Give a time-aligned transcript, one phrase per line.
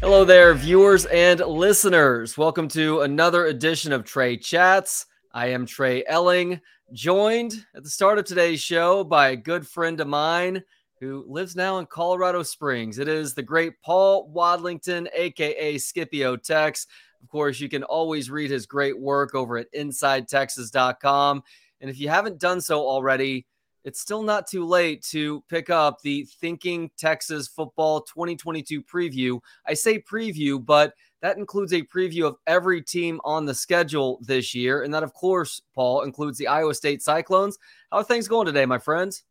[0.00, 2.38] Hello there, viewers and listeners.
[2.38, 5.04] Welcome to another edition of Trey Chats.
[5.30, 6.58] I am Trey Elling,
[6.94, 10.64] joined at the start of today's show by a good friend of mine
[11.00, 12.98] who lives now in Colorado Springs.
[12.98, 16.86] It is the great Paul Wadlington, aka Scipio Tex.
[17.22, 21.42] Of course, you can always read his great work over at InsideTexas.com.
[21.82, 23.46] And if you haven't done so already,
[23.84, 29.40] it's still not too late to pick up the Thinking Texas Football 2022 preview.
[29.66, 34.54] I say preview, but that includes a preview of every team on the schedule this
[34.54, 34.82] year.
[34.82, 37.58] And that, of course, Paul, includes the Iowa State Cyclones.
[37.90, 39.24] How are things going today, my friends?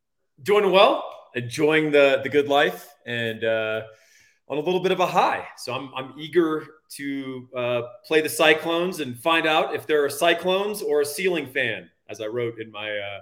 [0.43, 1.03] Doing well,
[1.35, 3.81] enjoying the, the good life, and uh,
[4.47, 5.45] on a little bit of a high.
[5.57, 10.09] So I'm, I'm eager to uh, play the Cyclones and find out if there are
[10.09, 12.89] Cyclones or a ceiling fan, as I wrote in my.
[12.97, 13.19] Uh,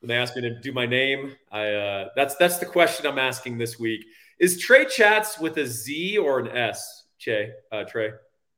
[0.00, 3.18] when they asked me to do my name, I uh, that's that's the question I'm
[3.18, 4.04] asking this week.
[4.38, 8.10] Is Trey Chats with a Z or an S, Che, uh, Trey?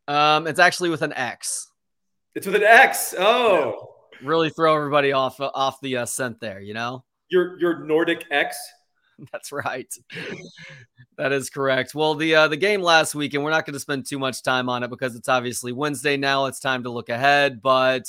[0.08, 1.68] Um, it's actually with an X.
[2.34, 3.14] It's with an X.
[3.18, 4.28] Oh, yeah.
[4.28, 6.60] really throw everybody off off the uh, scent there.
[6.60, 8.58] You know, your your Nordic X.
[9.32, 9.92] That's right.
[11.18, 11.94] that is correct.
[11.94, 14.42] Well, the uh, the game last week, and we're not going to spend too much
[14.42, 16.46] time on it because it's obviously Wednesday now.
[16.46, 18.06] It's time to look ahead, but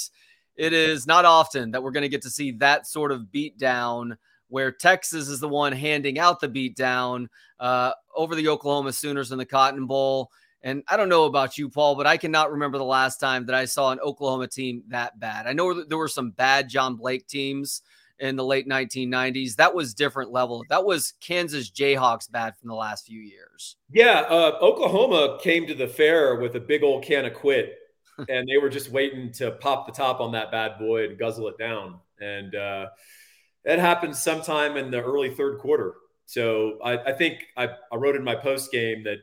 [0.62, 4.16] it is not often that we're going to get to see that sort of beatdown
[4.48, 7.26] where Texas is the one handing out the beatdown
[7.60, 10.30] uh, over the Oklahoma Sooners in the Cotton Bowl.
[10.62, 13.56] And I don't know about you, Paul, but I cannot remember the last time that
[13.56, 15.48] I saw an Oklahoma team that bad.
[15.48, 17.82] I know there were some bad John Blake teams
[18.20, 19.56] in the late 1990s.
[19.56, 20.64] That was different level.
[20.70, 23.78] That was Kansas Jayhawks bad from the last few years.
[23.90, 27.80] Yeah, uh, Oklahoma came to the fair with a big old can of quit
[28.30, 31.48] and they were just waiting to pop the top on that bad boy and guzzle
[31.48, 32.00] it down.
[32.20, 32.88] And uh,
[33.66, 35.96] that happened sometime in the early third quarter.
[36.26, 39.18] So I, I think I, I, wrote in my post game that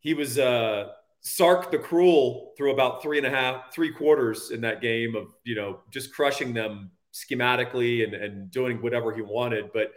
[0.00, 0.88] he was uh,
[1.20, 5.28] Sark the Cruel through about three and a half, three quarters in that game of
[5.44, 9.70] you know just crushing them schematically and, and doing whatever he wanted.
[9.72, 9.92] But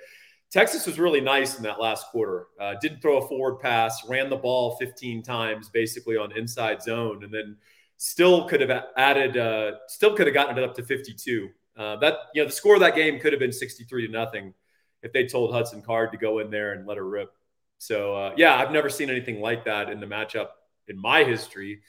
[0.52, 2.48] Texas was really nice in that last quarter.
[2.60, 7.24] Uh, didn't throw a forward pass, ran the ball 15 times basically on inside zone,
[7.24, 7.58] and then
[7.98, 11.50] still could have added, uh, still could have gotten it up to 52.
[11.78, 14.54] Uh, that you know, the score of that game could have been 63 to nothing
[15.02, 17.32] if they told Hudson Card to go in there and let her rip.
[17.78, 20.50] So uh, yeah, I've never seen anything like that in the matchup
[20.88, 21.82] in my history.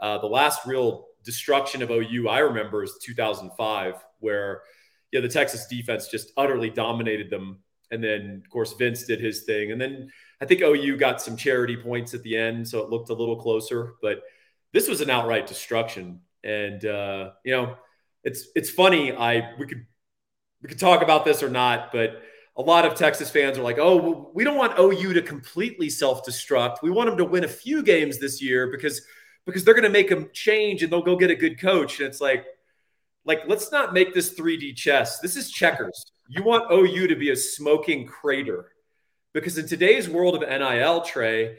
[0.00, 4.62] Uh, the last real destruction of OU I remember is 2005, where
[5.12, 7.58] yeah, the Texas defense just utterly dominated them.
[7.90, 9.72] And then, of course, Vince did his thing.
[9.72, 13.08] And then I think OU got some charity points at the end, so it looked
[13.08, 13.94] a little closer.
[14.02, 14.22] But
[14.72, 16.20] this was an outright destruction.
[16.44, 17.76] And uh, you know,
[18.24, 19.12] it's it's funny.
[19.12, 19.86] I we could
[20.62, 22.22] we could talk about this or not, but
[22.56, 26.82] a lot of Texas fans are like, "Oh, we don't want OU to completely self-destruct.
[26.82, 29.02] We want them to win a few games this year because
[29.46, 32.08] because they're going to make them change and they'll go get a good coach." And
[32.08, 32.44] it's like,
[33.24, 35.20] like let's not make this 3D chess.
[35.20, 36.04] This is checkers.
[36.28, 38.72] You want OU to be a smoking crater
[39.32, 41.56] because in today's world of NIL, Trey,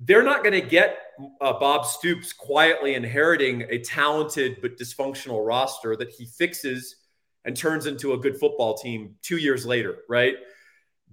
[0.00, 0.98] they're not going to get
[1.40, 6.96] uh, Bob Stoops quietly inheriting a talented but dysfunctional roster that he fixes
[7.44, 10.34] and turns into a good football team two years later, right?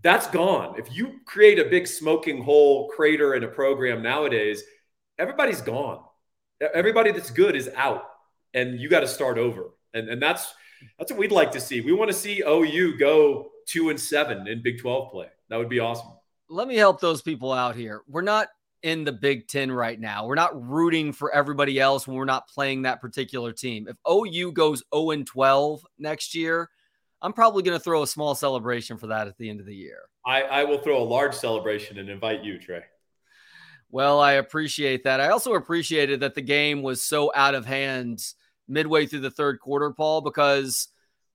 [0.01, 0.75] That's gone.
[0.77, 4.63] If you create a big smoking hole crater in a program nowadays,
[5.17, 6.03] everybody's gone.
[6.73, 8.03] Everybody that's good is out,
[8.53, 9.71] and you got to start over.
[9.93, 10.53] And, and that's
[10.99, 11.81] that's what we'd like to see.
[11.81, 15.27] We want to see OU go two and seven in Big 12 play.
[15.49, 16.11] That would be awesome.
[16.49, 18.03] Let me help those people out here.
[18.07, 18.49] We're not
[18.85, 20.27] in the Big Ten right now.
[20.27, 23.87] We're not rooting for everybody else when we're not playing that particular team.
[23.87, 26.69] If OU goes 0 12 next year,
[27.19, 29.73] I'm probably going to throw a small celebration for that at the end of the
[29.75, 30.01] year.
[30.23, 32.83] I, I will throw a large celebration and invite you, Trey.
[33.89, 35.19] Well, I appreciate that.
[35.19, 38.23] I also appreciated that the game was so out of hand
[38.67, 40.89] midway through the third quarter, Paul, because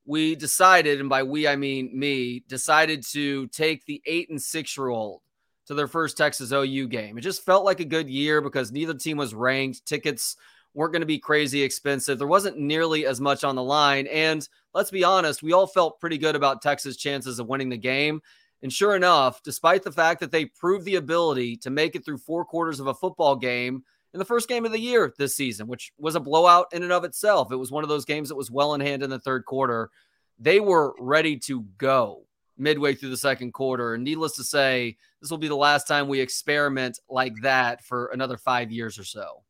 [0.04, 4.76] we decided, and by we I mean me, decided to take the eight and six
[4.76, 5.22] year old
[5.70, 7.16] to their first Texas OU game.
[7.16, 9.86] It just felt like a good year because neither team was ranked.
[9.86, 10.36] Tickets
[10.74, 12.18] weren't going to be crazy expensive.
[12.18, 14.08] There wasn't nearly as much on the line.
[14.08, 17.76] And let's be honest, we all felt pretty good about Texas' chances of winning the
[17.76, 18.20] game.
[18.64, 22.18] And sure enough, despite the fact that they proved the ability to make it through
[22.18, 25.68] four quarters of a football game in the first game of the year this season,
[25.68, 28.34] which was a blowout in and of itself, it was one of those games that
[28.34, 29.88] was well in hand in the third quarter.
[30.36, 32.24] They were ready to go
[32.60, 33.95] midway through the second quarter.
[33.95, 38.07] And needless to say, this will be the last time we experiment like that for
[38.12, 39.42] another five years or so.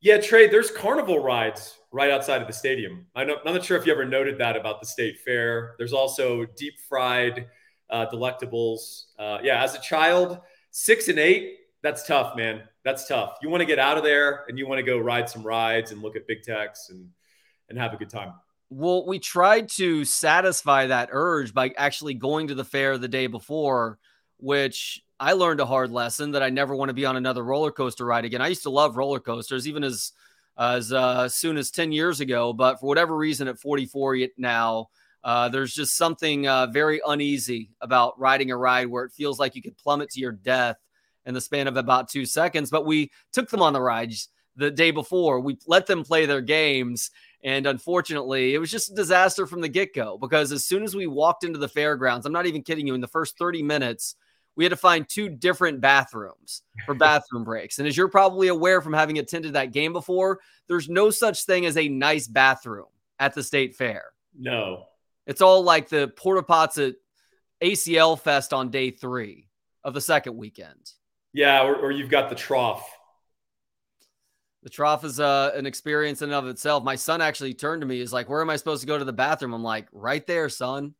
[0.00, 3.06] Yeah, Trey, there's carnival rides right outside of the stadium.
[3.14, 5.74] I'm not sure if you ever noted that about the state fair.
[5.78, 7.46] There's also deep fried
[7.88, 9.04] uh, delectables.
[9.18, 10.40] Uh, yeah, as a child,
[10.72, 12.62] six and eight, that's tough, man.
[12.84, 13.38] That's tough.
[13.40, 15.90] You want to get out of there and you want to go ride some rides
[15.90, 17.08] and look at Big Tex and
[17.70, 18.34] and have a good time.
[18.76, 23.28] Well, we tried to satisfy that urge by actually going to the fair the day
[23.28, 24.00] before,
[24.38, 27.70] which I learned a hard lesson that I never want to be on another roller
[27.70, 28.42] coaster ride again.
[28.42, 30.10] I used to love roller coasters, even as
[30.58, 32.52] as uh, soon as 10 years ago.
[32.52, 34.88] But for whatever reason, at 44 now,
[35.22, 39.54] uh, there's just something uh, very uneasy about riding a ride where it feels like
[39.54, 40.78] you could plummet to your death
[41.26, 42.70] in the span of about two seconds.
[42.70, 45.40] But we took them on the rides the day before.
[45.40, 47.10] We let them play their games.
[47.42, 50.94] And unfortunately, it was just a disaster from the get go because as soon as
[50.94, 54.16] we walked into the fairgrounds, I'm not even kidding you, in the first 30 minutes,
[54.56, 57.78] we had to find two different bathrooms for bathroom breaks.
[57.78, 61.66] And as you're probably aware from having attended that game before, there's no such thing
[61.66, 62.86] as a nice bathroom
[63.18, 64.04] at the state fair.
[64.38, 64.86] No.
[65.26, 66.94] It's all like the porta pots at
[67.62, 69.48] ACL Fest on day three
[69.82, 70.92] of the second weekend.
[71.32, 72.88] Yeah, or, or you've got the trough.
[74.64, 76.82] The trough is uh, an experience in and of itself.
[76.82, 78.00] My son actually turned to me.
[78.00, 80.48] He's like, "Where am I supposed to go to the bathroom?" I'm like, "Right there,
[80.48, 80.94] son."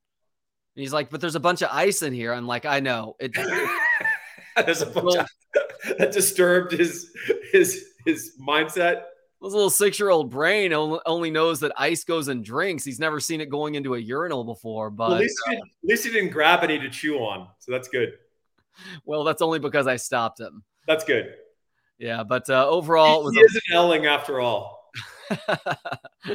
[0.77, 2.33] And he's like, but there's a bunch of ice in here.
[2.33, 3.15] I'm like, I know.
[3.21, 3.33] It,
[4.57, 5.29] there's a bunch of,
[5.99, 7.13] that disturbed his
[7.53, 9.03] his his mindset.
[9.43, 12.85] His little six year old brain only knows that ice goes in drinks.
[12.85, 14.91] He's never seen it going into a urinal before.
[14.91, 17.73] But well, at, least uh, at least he didn't grab any to chew on, so
[17.73, 18.15] that's good.
[19.05, 20.65] Well, that's only because I stopped him.
[20.89, 21.33] That's good.
[21.99, 24.91] Yeah, but uh, overall, he, he is an Elling after all.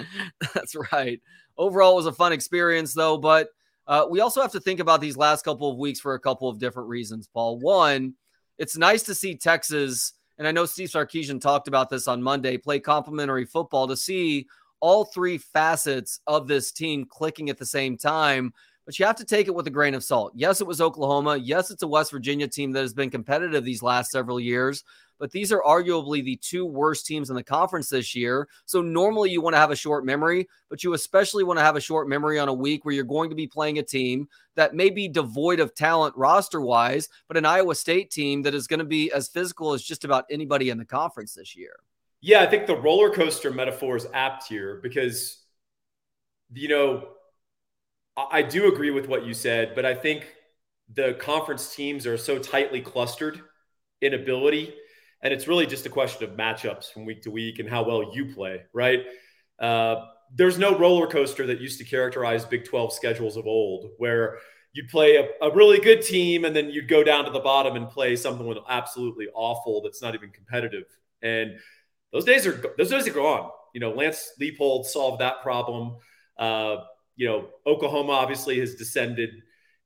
[0.53, 1.21] that's right.
[1.57, 3.17] Overall, it was a fun experience, though.
[3.17, 3.49] But
[3.87, 6.49] uh, we also have to think about these last couple of weeks for a couple
[6.49, 7.59] of different reasons, Paul.
[7.59, 8.13] One,
[8.57, 12.57] it's nice to see Texas, and I know Steve Sarkisian talked about this on Monday,
[12.57, 14.47] play complementary football to see
[14.79, 18.53] all three facets of this team clicking at the same time.
[18.85, 20.31] But you have to take it with a grain of salt.
[20.35, 21.37] Yes, it was Oklahoma.
[21.37, 24.83] Yes, it's a West Virginia team that has been competitive these last several years
[25.19, 28.47] but these are arguably the two worst teams in the conference this year.
[28.65, 31.75] So normally you want to have a short memory, but you especially want to have
[31.75, 34.73] a short memory on a week where you're going to be playing a team that
[34.73, 38.79] may be devoid of talent roster wise, but an Iowa State team that is going
[38.79, 41.79] to be as physical as just about anybody in the conference this year.
[42.21, 45.43] Yeah, I think the roller coaster metaphor is apt here because,
[46.53, 47.09] you know,
[48.17, 50.35] I do agree with what you said, but I think
[50.93, 53.41] the conference teams are so tightly clustered
[54.01, 54.73] in ability
[55.21, 58.15] and it's really just a question of matchups from week to week and how well
[58.15, 59.05] you play, right?
[59.59, 64.37] Uh, there's no roller coaster that used to characterize Big 12 schedules of old, where
[64.73, 67.75] you'd play a, a, really good team and then you'd go down to the bottom
[67.75, 70.85] and play something with absolutely awful that's not even competitive.
[71.21, 71.57] And
[72.13, 73.49] those days are those days are gone.
[73.73, 75.97] You know, Lance Leipold solved that problem.
[76.37, 76.77] Uh,
[77.15, 79.29] you know, Oklahoma obviously has descended,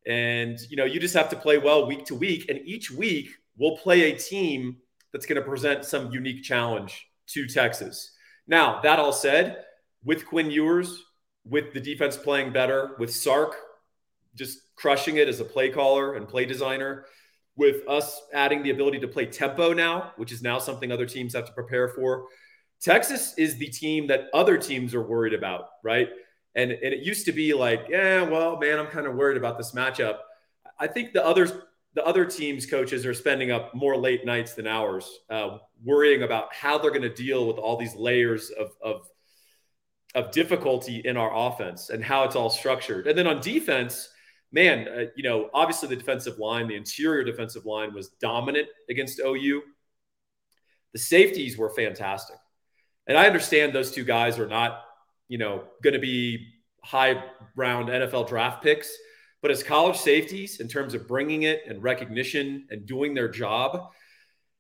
[0.05, 2.49] and you know, you just have to play well week to week.
[2.49, 4.77] And each week we'll play a team
[5.13, 8.11] that's going to present some unique challenge to Texas.
[8.47, 9.63] Now, that all said,
[10.03, 11.03] with Quinn Ewers,
[11.45, 13.55] with the defense playing better, with Sark
[14.35, 17.05] just crushing it as a play caller and play designer,
[17.55, 21.35] with us adding the ability to play tempo now, which is now something other teams
[21.35, 22.25] have to prepare for.
[22.81, 26.09] Texas is the team that other teams are worried about, right?
[26.55, 29.57] And, and it used to be like, yeah, well, man, I'm kind of worried about
[29.57, 30.17] this matchup.
[30.79, 31.53] I think the others
[31.95, 36.53] the other teams' coaches are spending up more late nights than ours, uh, worrying about
[36.53, 39.07] how they're going to deal with all these layers of, of
[40.15, 43.07] of difficulty in our offense and how it's all structured.
[43.07, 44.09] And then on defense,
[44.51, 49.19] man, uh, you know, obviously the defensive line, the interior defensive line was dominant against
[49.19, 49.63] OU.
[50.93, 52.37] The safeties were fantastic.
[53.07, 54.83] And I understand those two guys are not,
[55.27, 56.47] you know, going to be
[56.83, 57.23] high
[57.55, 58.95] round NFL draft picks
[59.43, 63.91] but as college safeties, in terms of bringing it and recognition and doing their job,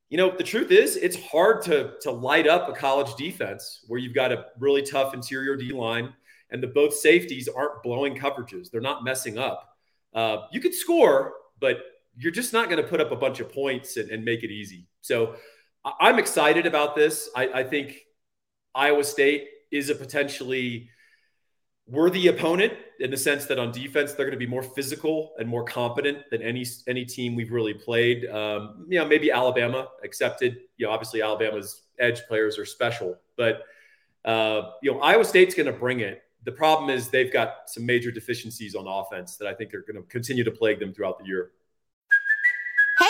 [0.09, 3.97] you know, the truth is it's hard to, to light up a college defense where
[3.97, 6.13] you've got a really tough interior D line
[6.51, 8.69] and the both safeties aren't blowing coverages.
[8.69, 9.69] They're not messing up.
[10.13, 11.77] Uh, you could score, but
[12.17, 14.51] you're just not going to put up a bunch of points and, and make it
[14.51, 14.85] easy.
[14.99, 15.35] So
[15.85, 17.29] I'm excited about this.
[17.37, 18.01] I, I think
[18.75, 20.89] Iowa State is a potentially
[21.87, 25.47] worthy opponent in the sense that on defense they're going to be more physical and
[25.47, 28.25] more competent than any any team we've really played.
[28.29, 30.57] Um, you know, maybe Alabama accepted.
[30.77, 33.63] You know, obviously Alabama's edge players are special, but
[34.25, 36.21] uh, you know Iowa State's going to bring it.
[36.45, 40.01] The problem is they've got some major deficiencies on offense that I think are going
[40.01, 41.51] to continue to plague them throughout the year.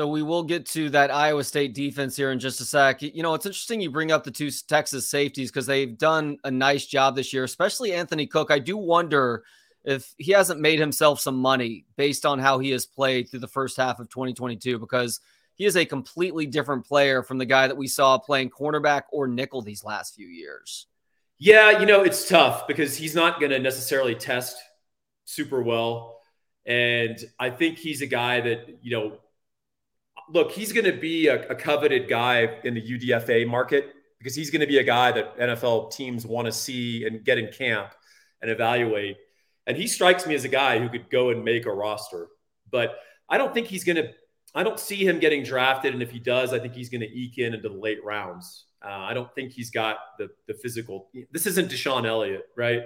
[0.00, 3.02] So we will get to that Iowa State defense here in just a sec.
[3.02, 6.50] You know, it's interesting you bring up the two Texas safeties because they've done a
[6.50, 8.50] nice job this year, especially Anthony Cook.
[8.50, 9.44] I do wonder
[9.84, 13.46] if he hasn't made himself some money based on how he has played through the
[13.46, 15.20] first half of 2022 because
[15.56, 19.28] he is a completely different player from the guy that we saw playing cornerback or
[19.28, 20.86] nickel these last few years.
[21.38, 24.56] Yeah, you know, it's tough because he's not going to necessarily test
[25.26, 26.20] super well.
[26.64, 29.18] And I think he's a guy that, you know,
[30.32, 34.50] look, he's going to be a, a, coveted guy in the UDFA market because he's
[34.50, 37.92] going to be a guy that NFL teams want to see and get in camp
[38.42, 39.16] and evaluate.
[39.66, 42.28] And he strikes me as a guy who could go and make a roster.
[42.70, 42.96] But
[43.28, 44.10] I don't think he's going to,
[44.54, 45.92] I don't see him getting drafted.
[45.92, 48.66] And if he does, I think he's going to eke in into the late rounds.
[48.84, 51.10] Uh, I don't think he's got the, the physical.
[51.30, 52.82] This isn't DeShon Elliott, right?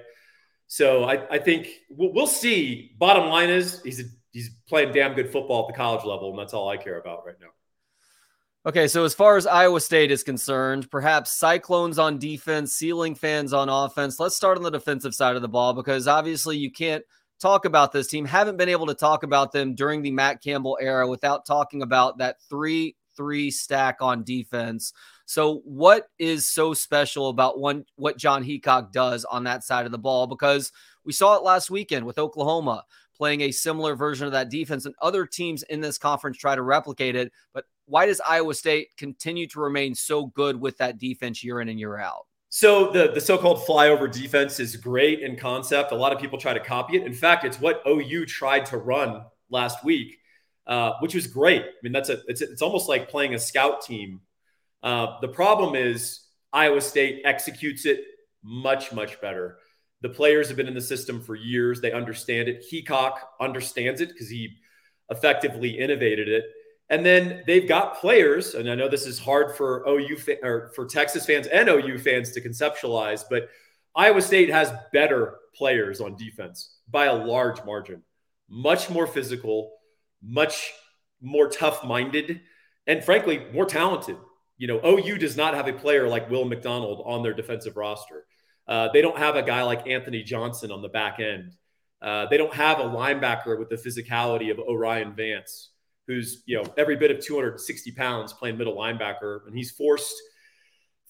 [0.67, 2.95] So I, I think we'll, we'll see.
[2.99, 6.39] Bottom line is he's a he's playing damn good football at the college level, and
[6.39, 7.49] that's all I care about right now.
[8.67, 13.53] Okay, so as far as Iowa State is concerned, perhaps Cyclones on defense, ceiling fans
[13.53, 14.19] on offense.
[14.19, 17.05] Let's start on the defensive side of the ball because obviously you can't
[17.41, 20.79] talk about this team, haven't been able to talk about them during the Matt Campbell
[20.81, 24.93] era without talking about that 3 3 stack on defense.
[25.27, 29.93] So, what is so special about one what Jon Heacock does on that side of
[29.93, 30.27] the ball?
[30.27, 30.73] Because
[31.05, 32.85] we saw it last weekend with Oklahoma
[33.17, 36.63] playing a similar version of that defense, and other teams in this conference try to
[36.63, 37.33] replicate it.
[37.53, 41.69] But why does Iowa State continue to remain so good with that defense year in
[41.69, 42.27] and year out?
[42.49, 45.91] So the the so-called flyover defense is great in concept.
[45.91, 47.03] A lot of people try to copy it.
[47.05, 50.19] In fact, it's what OU tried to run last week,
[50.67, 51.63] uh, which was great.
[51.63, 54.21] I mean, that's a it's it's almost like playing a scout team.
[54.85, 56.21] Uh, the problem is
[56.53, 58.05] Iowa State executes it
[58.45, 59.59] much much better.
[60.03, 61.81] The players have been in the system for years.
[61.81, 62.65] They understand it.
[62.71, 64.57] Heacock understands it because he
[65.11, 66.45] effectively innovated it.
[66.91, 70.71] And then they've got players, and I know this is hard for OU fa- or
[70.77, 73.49] for Texas fans and OU fans to conceptualize, but
[73.97, 78.03] Iowa State has better players on defense by a large margin.
[78.51, 79.73] Much more physical,
[80.23, 80.73] much
[81.23, 82.43] more tough-minded,
[82.87, 84.19] and frankly, more talented.
[84.59, 88.27] You know, OU does not have a player like Will McDonald on their defensive roster.
[88.67, 91.53] Uh, they don't have a guy like Anthony Johnson on the back end.
[92.01, 95.71] Uh, they don't have a linebacker with the physicality of O'Rien Vance,
[96.07, 100.15] who's you know every bit of 260 pounds playing middle linebacker, and he's forced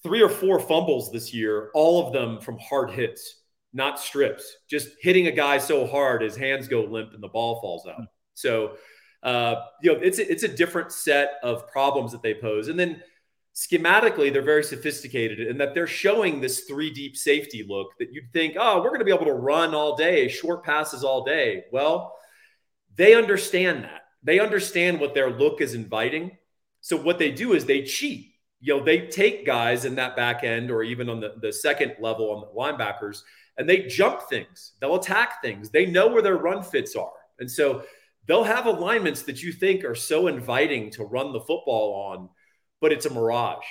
[0.05, 3.43] three or four fumbles this year, all of them from hard hits,
[3.73, 4.59] not strips.
[4.69, 8.07] Just hitting a guy so hard his hands go limp and the ball falls out.
[8.35, 8.75] So,
[9.23, 12.79] uh, you know, it's a, it's a different set of problems that they pose, and
[12.79, 13.03] then
[13.55, 18.33] schematically they're very sophisticated in that they're showing this three deep safety look that you'd
[18.33, 21.65] think, oh, we're going to be able to run all day, short passes all day.
[21.71, 22.17] Well,
[22.97, 24.03] they understand that.
[24.23, 26.37] They understand what their look is inviting.
[26.81, 28.33] So what they do is they cheat.
[28.61, 31.95] You know, they take guys in that back end or even on the, the second
[32.01, 33.23] level on the linebackers
[33.57, 34.73] and they jump things.
[34.81, 35.71] They'll attack things.
[35.71, 37.13] They know where their run fits are.
[37.39, 37.85] And so
[38.27, 42.29] they'll have alignments that you think are so inviting to run the football on
[42.85, 43.64] but it's a mirage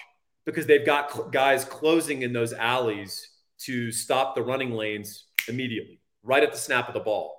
[0.43, 3.29] because they've got cl- guys closing in those alleys
[3.59, 7.37] to stop the running lanes immediately, right at the snap of the ball.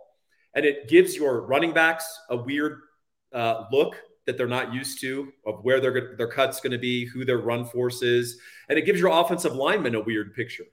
[0.54, 2.78] And it gives your running backs a weird
[3.33, 7.07] uh, look that they're not used to of where their, their cut's going to be,
[7.07, 8.38] who their run force is.
[8.69, 10.66] And it gives your offensive lineman a weird picture.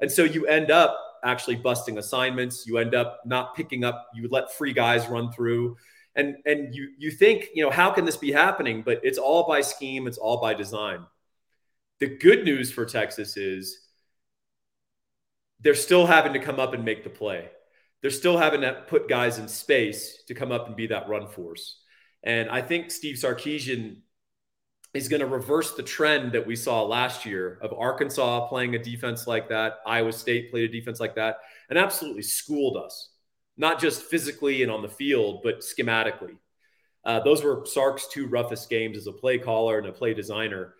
[0.00, 2.66] And so you end up actually busting assignments.
[2.66, 5.78] You end up not picking up, you let free guys run through
[6.16, 8.82] and and you you think you know how can this be happening?
[8.82, 10.06] But it's all by scheme.
[10.06, 11.04] It's all by design.
[12.00, 13.80] The good news for texas is
[15.60, 17.48] they're still having to come up and make the play.
[18.02, 21.28] They're still having to put guys in space to come up and be that run
[21.28, 21.80] force.
[22.22, 23.98] And i think steve sarkisian
[24.94, 28.78] is going to reverse the trend that we saw last year of arkansas playing a
[28.78, 33.10] defense like that iowa state played a defense like that and absolutely schooled us
[33.56, 36.36] not just physically and on the field, but schematically.
[37.04, 40.74] Uh, those were Sark's two roughest games as a play caller and a play designer.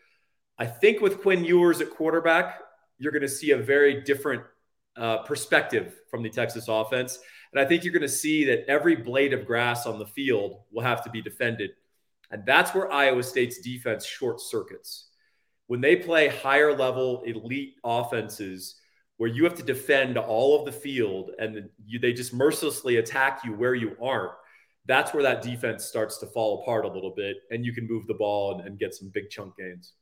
[0.58, 2.60] I think with Quinn Ewers at quarterback,
[2.98, 4.42] you're going to see a very different
[4.96, 7.18] uh, perspective from the Texas offense.
[7.52, 10.62] And I think you're going to see that every blade of grass on the field
[10.72, 11.70] will have to be defended.
[12.30, 15.08] And that's where Iowa State's defense short circuits.
[15.66, 18.76] When they play higher level elite offenses
[19.16, 23.44] where you have to defend all of the field and you, they just mercilessly attack
[23.44, 24.32] you where you aren't,
[24.86, 28.06] that's where that defense starts to fall apart a little bit and you can move
[28.06, 29.92] the ball and, and get some big chunk gains.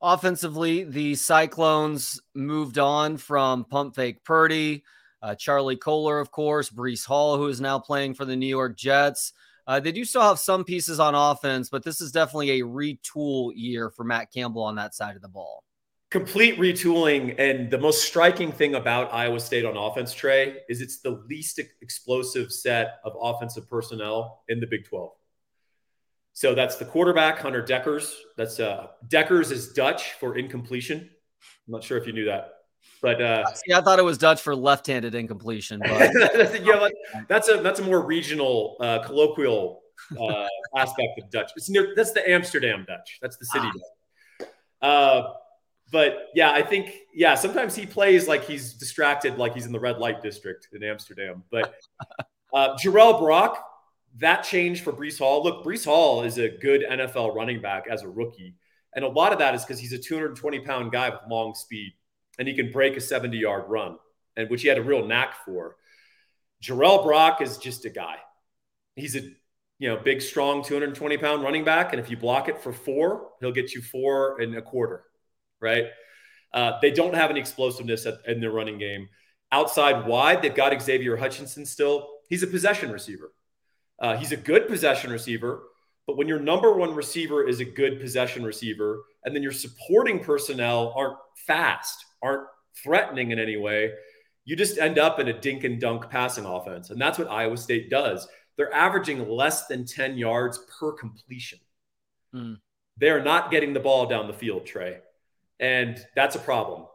[0.00, 4.84] Offensively, the Cyclones moved on from pump fake Purdy,
[5.22, 8.76] uh, Charlie Kolar, of course, Breece Hall, who is now playing for the New York
[8.76, 9.32] Jets.
[9.66, 13.52] Uh, they do still have some pieces on offense, but this is definitely a retool
[13.54, 15.64] year for Matt Campbell on that side of the ball.
[16.10, 17.34] Complete retooling.
[17.38, 21.60] And the most striking thing about Iowa State on offense, Trey, is it's the least
[21.82, 25.10] explosive set of offensive personnel in the Big 12.
[26.32, 31.00] So that's the quarterback, Hunter Dekkers That's uh, Dekkers is Dutch for incompletion.
[31.00, 32.52] I'm not sure if you knew that.
[33.02, 35.80] But uh, See, I thought it was Dutch for left-handed incompletion.
[35.80, 36.12] But
[36.64, 36.88] yeah,
[37.28, 39.82] that's a that's a more regional, uh, colloquial
[40.18, 40.46] uh,
[40.76, 41.50] aspect of Dutch.
[41.56, 43.18] It's near that's the Amsterdam Dutch.
[43.20, 43.72] That's the city ah.
[43.72, 44.48] Dutch.
[44.80, 45.32] Uh,
[45.90, 47.34] but yeah, I think yeah.
[47.34, 51.44] Sometimes he plays like he's distracted, like he's in the red light district in Amsterdam.
[51.50, 51.74] But
[52.52, 53.64] uh, Jirehl Brock,
[54.18, 55.42] that change for Breece Hall.
[55.42, 58.54] Look, Breece Hall is a good NFL running back as a rookie,
[58.94, 61.92] and a lot of that is because he's a 220 pound guy with long speed
[62.38, 63.98] and he can break a 70 yard run,
[64.36, 65.76] and which he had a real knack for.
[66.62, 68.16] Jirehl Brock is just a guy.
[68.94, 69.22] He's a
[69.78, 73.30] you know big, strong, 220 pound running back, and if you block it for four,
[73.40, 75.04] he'll get you four and a quarter,
[75.60, 75.86] right?
[76.52, 79.08] Uh, they don't have any explosiveness at, in their running game.
[79.52, 82.08] Outside wide, they've got Xavier Hutchinson still.
[82.28, 83.32] He's a possession receiver.
[83.98, 85.64] Uh, he's a good possession receiver,
[86.06, 90.20] but when your number one receiver is a good possession receiver, and then your supporting
[90.20, 92.46] personnel aren't fast, aren't
[92.82, 93.92] threatening in any way,
[94.44, 96.90] you just end up in a dink and dunk passing offense.
[96.90, 98.26] And that's what Iowa State does.
[98.56, 101.58] They're averaging less than 10 yards per completion.
[102.34, 102.58] Mm.
[102.96, 104.98] They're not getting the ball down the field, Trey.
[105.60, 106.86] And that's a problem.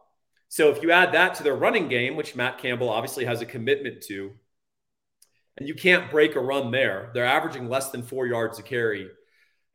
[0.48, 3.46] So if you add that to their running game, which Matt Campbell obviously has a
[3.46, 4.32] commitment to,
[5.56, 9.08] and you can't break a run there, they're averaging less than four yards a carry.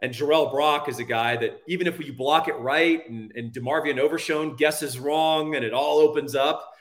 [0.02, 3.52] And Jirehl Brock is a guy that even if you block it right and, and
[3.52, 6.74] DeMarvion Overshown guesses wrong and it all opens up,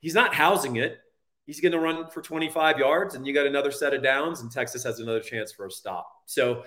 [0.00, 0.98] he's not housing it.
[1.46, 4.50] He's going to run for 25 yards and you got another set of downs and
[4.50, 6.10] Texas has another chance for a stop.
[6.26, 6.64] So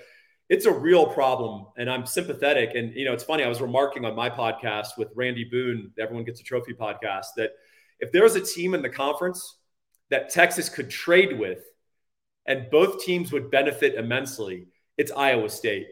[0.50, 2.72] it's a real problem and I'm sympathetic.
[2.76, 3.44] And, you know, it's funny.
[3.44, 7.52] I was remarking on my podcast with Randy Boone, Everyone Gets a Trophy podcast, that
[8.00, 9.58] if there was a team in the conference
[10.10, 11.60] that Texas could trade with
[12.46, 14.68] and both teams would benefit immensely–
[15.00, 15.88] it's Iowa State.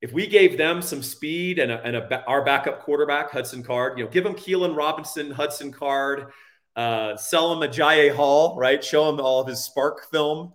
[0.00, 3.98] If we gave them some speed and, a, and a, our backup quarterback, Hudson Card,
[3.98, 6.32] you know, give them Keilan Robinson, Hudson Card,
[6.74, 8.82] uh, sell him Agiye Hall, right?
[8.82, 10.54] Show him all of his Spark film.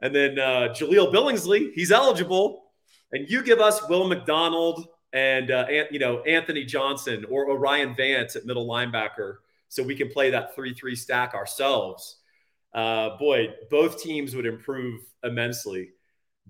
[0.00, 2.65] And then uh, Jahleel Billingsley, he's eligible.
[3.12, 8.36] And you give us Will McDonald and, uh, you know, Anthony Johnson or O'Rien Vance
[8.36, 9.36] at middle linebacker
[9.68, 12.16] so we can play that 3 3 stack ourselves.
[12.74, 15.90] Uh, boy, both teams would improve immensely.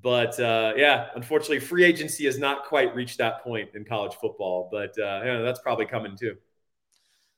[0.02, 4.68] But uh, yeah, unfortunately, free agency has not quite reached that point in college football.
[4.70, 6.36] But uh, yeah, that's probably coming too.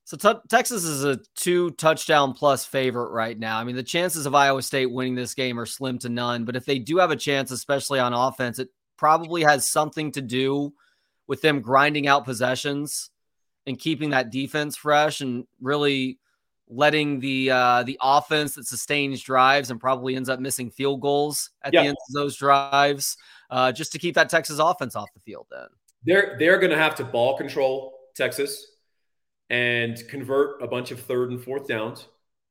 [0.04, 3.58] So t- Texas is a two touchdown plus favorite right now.
[3.58, 6.44] I mean, the chances of Iowa State winning this game are slim to none.
[6.44, 10.20] But if they do have a chance, especially on offense, it probably has something to
[10.20, 10.72] do
[11.26, 13.10] with them grinding out possessions
[13.66, 16.18] and keeping that defense fresh and really
[16.70, 21.50] letting the uh, the offense that sustains drives and probably ends up missing field goals
[21.62, 23.16] at the end of those drives,
[23.50, 25.46] uh, just to keep that Texas offense off the field.
[25.50, 25.68] Then
[26.04, 28.72] they're they're going to have to ball control Texas
[29.50, 32.06] and convert a bunch of third and fourth downs,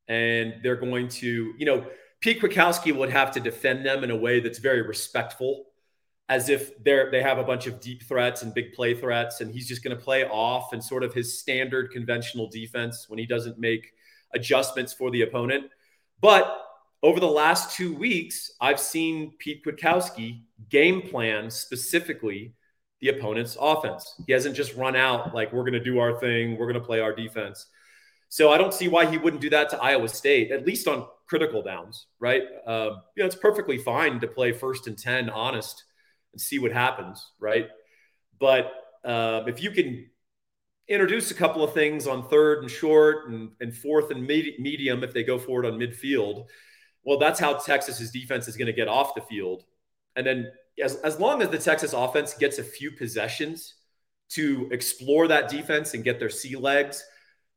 [0.08, 1.86] and they're going to you know
[2.20, 5.66] Pete Kwiatkowski would have to defend them in a way that's very respectful.
[6.30, 9.52] As if they're they have a bunch of deep threats and big play threats, and
[9.52, 13.26] he's just going to play off and sort of his standard conventional defense when he
[13.26, 13.94] doesn't make
[14.34, 15.66] adjustments for the opponent.
[16.20, 16.64] But
[17.04, 22.54] over the last two weeks, I've seen Pete Kwiatkowski game plan specifically
[23.00, 24.20] the opponent's offense.
[24.26, 26.86] He hasn't just run out like we're going to do our thing, we're going to
[26.86, 27.68] play our defense.
[28.30, 31.08] So I don't see why he wouldn't do that to Iowa State, at least on
[31.28, 32.44] critical downs, right?
[32.66, 35.84] Uh, you know, it's perfectly fine to play first and 10 honest
[36.34, 37.68] and see what happens, right?
[38.40, 38.72] But
[39.04, 40.08] uh, if you can
[40.88, 45.04] introduce a couple of things on third and short and, and fourth and med- medium
[45.04, 46.46] if they go forward on midfield.
[47.04, 49.64] Well, that's how Texas's defense is going to get off the field.
[50.16, 53.76] And then as, as long as the Texas offense gets a few possessions
[54.30, 57.04] to explore that defense and get their sea legs,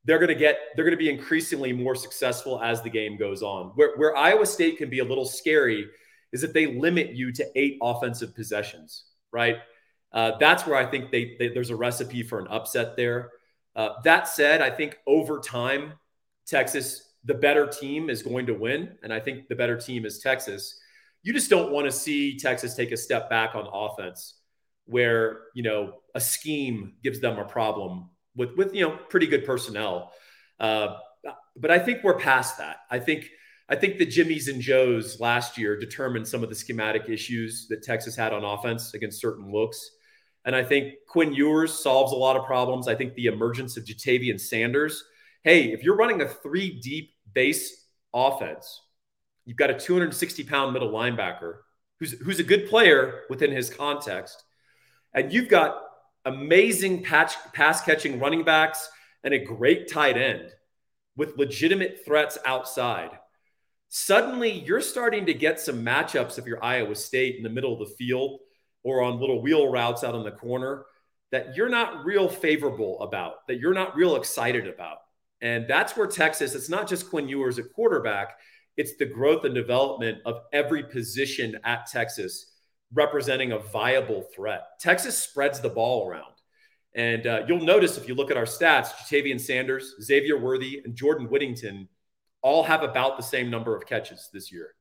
[0.04, 3.42] they're going to get they're going to be increasingly more successful as the game goes
[3.42, 3.72] on.
[3.74, 5.86] Where, where Iowa State can be a little scary
[6.32, 9.56] is that they limit you to eight offensive possessions, right?
[10.12, 13.30] Uh, that's where I think they, they, there's a recipe for an upset there.
[13.76, 15.94] Uh, that said, I think over time,
[16.46, 18.96] Texas, the better team is going to win.
[19.02, 20.78] And I think the better team is Texas.
[21.22, 24.40] You just don't want to see Texas take a step back on offense
[24.86, 29.44] where, you know, a scheme gives them a problem with, with you know, pretty good
[29.44, 30.12] personnel.
[30.58, 30.96] Uh,
[31.56, 32.78] but I think we're past that.
[32.90, 33.28] I think
[33.70, 37.84] I think the Jimmys and Joes last year determined some of the schematic issues that
[37.84, 39.92] Texas had on offense against certain looks.
[40.44, 42.88] And I think Quinn Ewers solves a lot of problems.
[42.88, 45.04] I think the emergence of Ja'Tavion Sanders.
[45.44, 48.82] Hey, if you're running a three deep base offense,
[49.44, 51.58] you've got a 260 pound middle linebacker
[52.00, 54.42] who's, who's a good player within his context.
[55.14, 55.80] And you've got
[56.24, 58.90] amazing patch, pass catching running backs
[59.22, 60.50] and a great tight end
[61.16, 63.10] with legitimate threats outside.
[63.90, 67.80] Suddenly, you're starting to get some matchups if you're Iowa State in the middle of
[67.80, 68.38] the field
[68.84, 70.86] or on little wheel routes out on the corner
[71.32, 74.98] that you're not real favorable about, that you're not real excited about.
[75.40, 78.38] And that's where Texas, it's not just Quinn Ewers at quarterback,
[78.76, 82.46] it's the growth and development of every position at Texas
[82.92, 84.62] representing a viable threat.
[84.78, 86.34] Texas spreads the ball around.
[86.94, 90.94] And uh, you'll notice if you look at our stats, Ja'Tavion Sanders, Xavier Worthy, and
[90.94, 91.88] Jordan Whittington
[92.42, 94.74] all have about the same number of catches this year.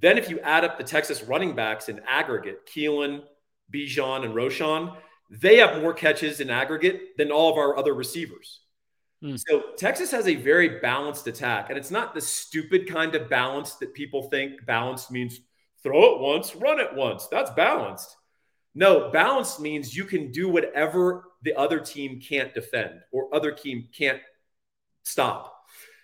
[0.00, 3.22] Then, if you add up the Texas running backs in aggregate, Keilan,
[3.72, 4.96] Bijan, and Roschon,
[5.30, 8.60] they have more catches in aggregate than all of our other receivers.
[9.22, 9.36] Hmm.
[9.36, 13.74] So Texas has a very balanced attack, and it's not the stupid kind of balance
[13.74, 15.40] that people think balanced means
[15.82, 17.28] throw it once, run it once.
[17.28, 18.16] That's balanced.
[18.74, 23.88] No, balanced means you can do whatever the other team can't defend or other team
[23.96, 24.20] can't
[25.02, 25.51] stop.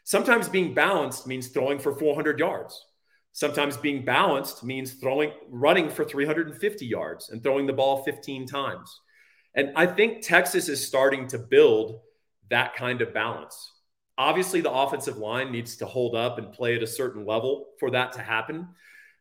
[0.09, 2.83] Sometimes being balanced means throwing for 400 yards.
[3.35, 9.01] Sometimes being balanced means throwing, running for 350 yards and throwing the ball 15 times.
[9.55, 12.01] And I think Texas is starting to build
[12.49, 13.71] that kind of balance.
[14.17, 17.91] Obviously, the offensive line needs to hold up and play at a certain level for
[17.91, 18.67] that to happen.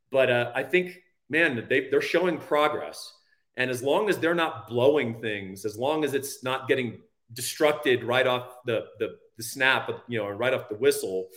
[0.10, 3.14] But uh, I think, man, they, they're showing progress.
[3.58, 7.02] And as long as they're not blowing things, as long as it's not getting
[7.34, 11.28] destructed right off the, the, the snap, you know, and right off the whistle,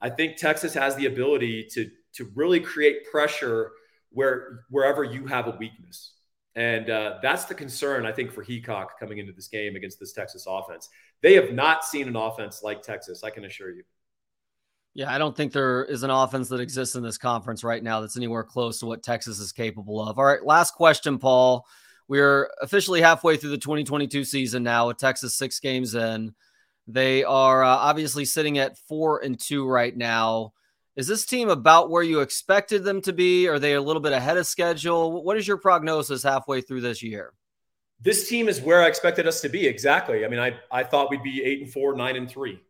[0.00, 3.72] I think Texas has the ability to to really create pressure
[4.10, 6.12] where wherever you have a weakness.
[6.54, 10.14] And uh, that's the concern, I think, for Heacock coming into this game against this
[10.14, 10.88] Texas offense.
[11.22, 13.82] They have not seen an offense like Texas, I can assure you.
[14.94, 18.00] Yeah, I don't think there is an offense that exists in this conference right now
[18.00, 20.18] that's anywhere close to what Texas is capable of.
[20.18, 21.66] All right, last question, Paul.
[22.08, 26.34] We're officially halfway through the 2022 season now with Texas six games in.
[26.86, 30.52] They are uh, obviously sitting at four and two right now.
[30.94, 33.48] Is this team about where you expected them to be?
[33.48, 35.22] Are they a little bit ahead of schedule?
[35.22, 37.34] What is your prognosis halfway through this year?
[38.00, 39.66] This team is where I expected us to be.
[39.66, 40.24] Exactly.
[40.24, 42.60] I mean, I, I thought we'd be eight and four, nine and three.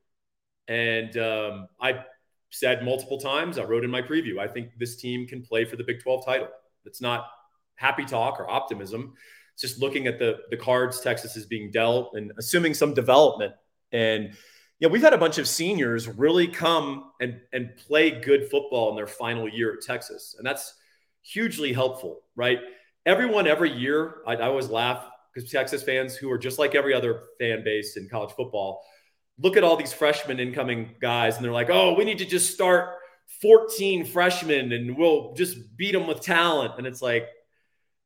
[0.66, 2.04] And um, I
[2.50, 5.76] said multiple times, I wrote in my preview, I think this team can play for
[5.76, 6.48] the Big 12 title.
[6.84, 7.28] It's not
[7.74, 9.14] happy talk or optimism.
[9.52, 13.52] It's just looking at the, the cards Texas is being dealt and assuming some development.
[13.92, 14.34] And
[14.80, 18.96] know, we've had a bunch of seniors really come and and play good football in
[18.96, 20.74] their final year at Texas, and that's
[21.22, 22.58] hugely helpful, right?
[23.04, 26.94] Everyone every year, I, I always laugh because Texas fans who are just like every
[26.94, 28.82] other fan base in college football
[29.38, 32.52] look at all these freshmen incoming guys, and they're like, "Oh, we need to just
[32.52, 32.96] start
[33.42, 37.26] 14 freshmen, and we'll just beat them with talent." And it's like,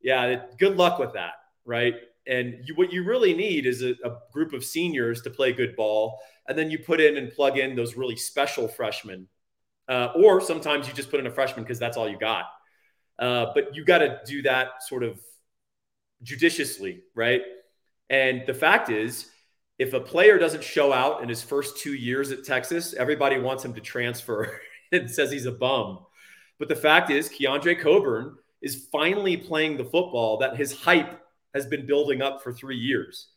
[0.00, 1.32] yeah, good luck with that,
[1.64, 1.94] right?
[2.26, 5.74] And you, what you really need is a, a group of seniors to play good
[5.74, 9.28] ball and then you put in and plug in those really special freshmen.
[9.88, 12.46] Uh, or sometimes you just put in a freshman because that's all you got.
[13.20, 15.20] Uh, but you got to do that sort of
[16.24, 17.42] judiciously, right?
[18.08, 19.30] And the fact is,
[19.78, 23.64] if a player doesn't show out in his first two years at Texas, everybody wants
[23.64, 24.60] him to transfer
[24.92, 26.00] and says he's a bum.
[26.58, 31.20] But the fact is, Keondre Coburn is finally playing the football that his hype
[31.54, 33.28] has been building up for three years.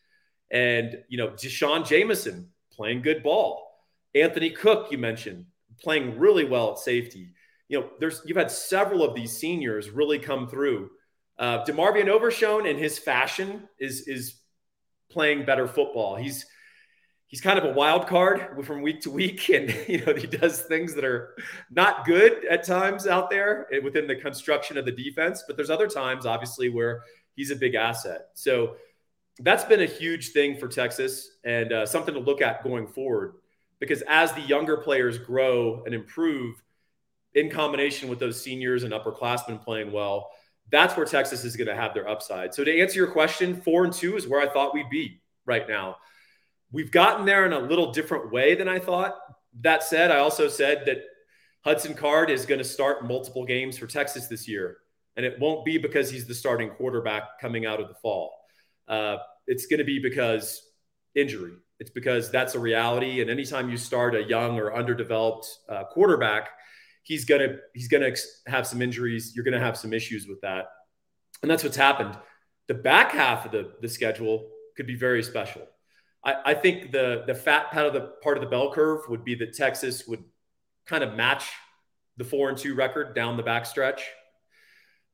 [0.52, 3.70] And, you know, D'Shawn Jamison playing good ball.
[4.16, 5.46] Anthony Cook, you mentioned,
[5.82, 7.30] playing really well at safety.
[7.68, 10.92] You know, there's you've had several of these seniors really come through.
[11.40, 14.36] Uh, DeMarvion Overshown in his fashion is is
[15.10, 16.16] playing better football.
[16.16, 16.46] He's
[17.28, 20.62] he's kind of a wild card from week to week, and you know he does
[20.62, 21.36] things that are
[21.72, 25.44] not good at times out there within the construction of the defense.
[25.48, 27.04] But there's other times, obviously, where
[27.36, 28.28] he's a big asset.
[28.34, 28.76] So
[29.40, 33.36] that's been a huge thing for Texas and uh, something to look at going forward.
[33.80, 36.62] Because as the younger players grow and improve,
[37.36, 40.30] in combination with those seniors and upperclassmen playing well,
[40.72, 42.54] that's where Texas is going to have their upside.
[42.54, 45.68] So to answer your question, four and two is where I thought we'd be right
[45.68, 45.98] now.
[46.72, 49.16] We've gotten there in a little different way than I thought.
[49.62, 51.04] That said, I also said that
[51.62, 54.78] Hudson Card is going to start multiple games for Texas this year,
[55.16, 58.34] and it won't be because he's the starting quarterback coming out of the fall.
[58.88, 60.62] Uh, it's going to be because
[61.16, 61.54] injury.
[61.80, 63.22] It's because that's a reality.
[63.22, 66.50] And anytime you start a young or underdeveloped uh, quarterback,
[67.04, 68.16] he's gonna he's gonna
[68.48, 69.34] have some injuries.
[69.36, 70.66] You're gonna have some issues with that,
[71.42, 72.18] and that's what's happened.
[72.68, 75.64] The back half of the the schedule could be very special.
[76.24, 79.26] I, I think the the fat part of the part of the bell curve would
[79.26, 80.24] be that Texas would
[80.86, 81.52] kind of match
[82.18, 84.00] the four and two record down the backstretch.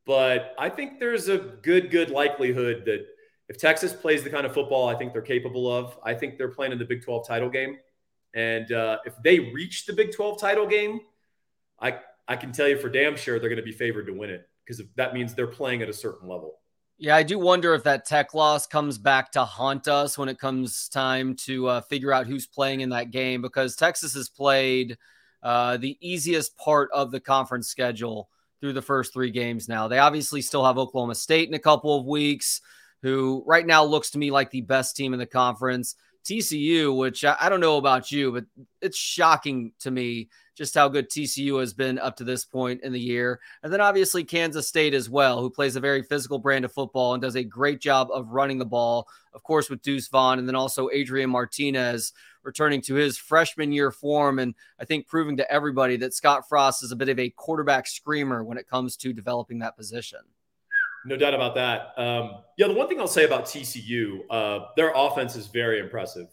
[0.09, 3.05] But I think there's a good, good likelihood that
[3.47, 6.49] if Texas plays the kind of football I think they're capable of, I think they're
[6.49, 7.77] playing in the Big 12 title game.
[8.33, 11.01] And uh, if they reach the Big 12 title game,
[11.79, 14.31] I, I can tell you for damn sure they're going to be favored to win
[14.31, 16.55] it because that means they're playing at a certain level.
[16.97, 20.39] Yeah, I do wonder if that tech loss comes back to haunt us when it
[20.39, 24.97] comes time to uh, figure out who's playing in that game because Texas has played
[25.43, 28.27] uh, the easiest part of the conference schedule
[28.59, 29.87] through the first three games now.
[29.87, 32.61] They obviously still have Oklahoma State in a couple of weeks,
[33.01, 35.95] who right now looks to me like the best team in the conference.
[36.25, 38.45] TCU, which I, I don't know about you, but
[38.81, 42.91] it's shocking to me just how good TCU has been up to this point in
[42.91, 43.39] the year.
[43.63, 47.13] And then obviously Kansas State as well, who plays a very physical brand of football
[47.13, 50.49] and does a great job of running the ball, of course, with Deuce Vaughn, and
[50.49, 52.11] then also Adrian Martinez
[52.43, 54.37] returning to his freshman year form.
[54.37, 57.87] And I think proving to everybody that Scott Frost is a bit of a quarterback
[57.87, 60.19] screamer when it comes to developing that position.
[61.05, 61.93] No doubt about that.
[61.95, 66.27] Um, yeah, the one thing I'll say about TCU, uh, their offense is very impressive.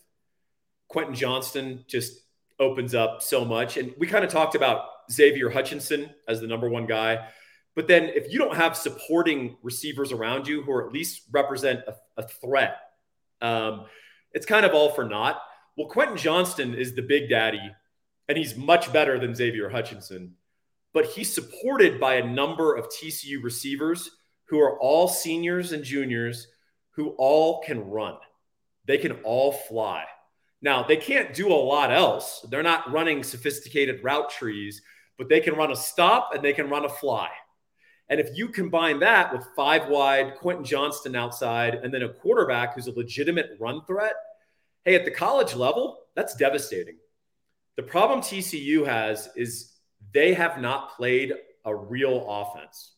[0.89, 2.26] Quentin Johnston just
[2.59, 3.77] opens up so much.
[3.77, 7.29] And we kind of talked about Xavier Hutchinson as the number one guy.
[7.75, 11.81] But then if you don't have supporting receivers around you who are at least represent
[11.87, 12.77] a, a threat,
[13.43, 13.85] um,
[14.33, 15.41] it's kind of all for naught.
[15.77, 17.61] Well, Quentin Johnston is the big daddy,
[18.29, 20.35] and he's much better than Xavier Hutchinson.
[20.95, 24.11] But he's supported by a number of TCU receivers
[24.47, 26.47] who are all seniors and juniors
[26.93, 28.17] who all can run.
[28.87, 30.05] They can all fly.
[30.67, 32.45] Now, they can't do a lot else.
[32.51, 34.83] They're not running sophisticated route trees,
[35.17, 37.29] but they can run a stop and they can run a fly.
[38.09, 42.75] And if you combine that with five wide, Quentin Johnston outside, and then a quarterback
[42.75, 44.15] who's a legitimate run threat,
[44.85, 46.97] hey, at the college level, that's devastating.
[47.77, 49.73] The problem TCU has is
[50.13, 51.33] they have not played
[51.65, 52.95] a real offense.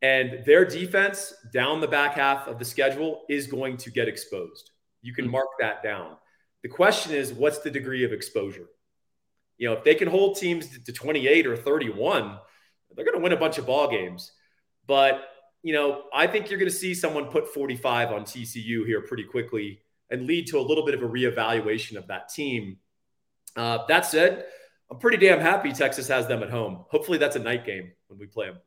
[0.00, 4.70] And their defense down the back half of the schedule is going to get exposed.
[5.02, 5.32] You can hmm.
[5.32, 6.16] mark that down.
[6.62, 8.66] The question is, what's the degree of exposure?
[9.58, 12.38] You know, if they can hold teams to 28 or 31,
[12.94, 14.32] they're going to win a bunch of ball games.
[14.86, 15.22] But,
[15.62, 19.24] you know, I think you're going to see someone put 45 on TCU here pretty
[19.24, 22.78] quickly and lead to a little bit of a reevaluation of that team.
[23.56, 24.46] Uh, that said,
[24.90, 26.84] I'm pretty damn happy Texas has them at home.
[26.88, 28.58] Hopefully, that's a night game when we play them.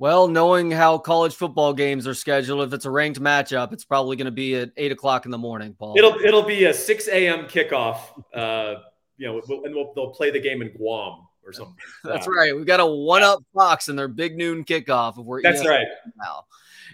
[0.00, 4.16] Well, knowing how college football games are scheduled, if it's a ranked matchup, it's probably
[4.16, 5.74] going to be at eight o'clock in the morning.
[5.76, 7.46] Paul, it'll it'll be a six a.m.
[7.46, 7.98] kickoff.
[8.32, 8.76] Uh,
[9.16, 11.74] you know, and we'll, they'll play the game in Guam or something.
[12.04, 12.54] That's right.
[12.54, 15.18] We've got a one-up Fox in their big noon kickoff.
[15.18, 15.86] If we're That's right.
[16.16, 16.44] Now.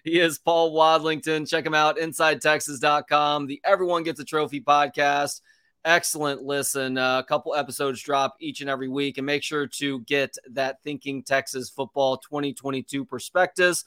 [0.05, 1.49] He is Paul Wadlington.
[1.49, 3.47] Check him out, InsideTexas.com.
[3.47, 5.41] The Everyone Gets a Trophy podcast
[5.85, 6.99] excellent listen.
[6.99, 10.83] Uh, a couple episodes drop each and every week, and make sure to get that
[10.83, 13.85] Thinking Texas Football 2022 perspectives.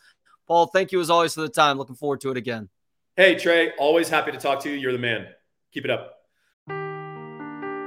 [0.48, 1.78] Paul, thank you as always for the time.
[1.78, 2.70] Looking forward to it again.
[3.16, 4.76] Hey, Trey, always happy to talk to you.
[4.78, 5.28] You're the man.
[5.74, 6.14] Keep it up.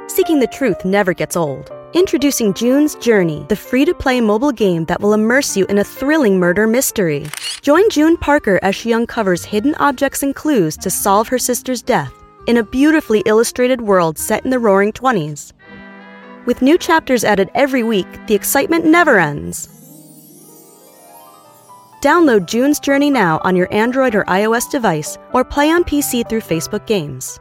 [0.09, 1.71] Seeking the truth never gets old.
[1.95, 5.85] Introducing June's Journey, the free to play mobile game that will immerse you in a
[5.85, 7.27] thrilling murder mystery.
[7.63, 12.20] Join June Parker as she uncovers hidden objects and clues to solve her sister's death
[12.47, 15.53] in a beautifully illustrated world set in the roaring 20s.
[16.47, 19.69] With new chapters added every week, the excitement never ends.
[22.01, 26.41] Download June's Journey now on your Android or iOS device or play on PC through
[26.41, 27.39] Facebook Games.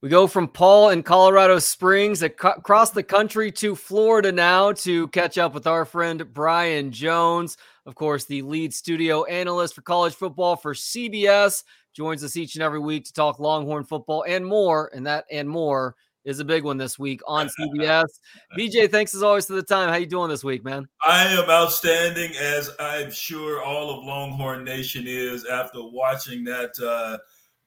[0.00, 5.38] We go from Paul in Colorado Springs across the country to Florida now to catch
[5.38, 7.56] up with our friend Brian Jones.
[7.84, 11.64] Of course, the lead studio analyst for college football for CBS
[11.98, 14.88] joins us each and every week to talk Longhorn football and more.
[14.94, 18.06] And that and more is a big one this week on CBS.
[18.58, 19.88] BJ, thanks as always for the time.
[19.88, 20.86] How you doing this week, man?
[21.04, 27.18] I am outstanding, as I'm sure all of Longhorn Nation is after watching that uh,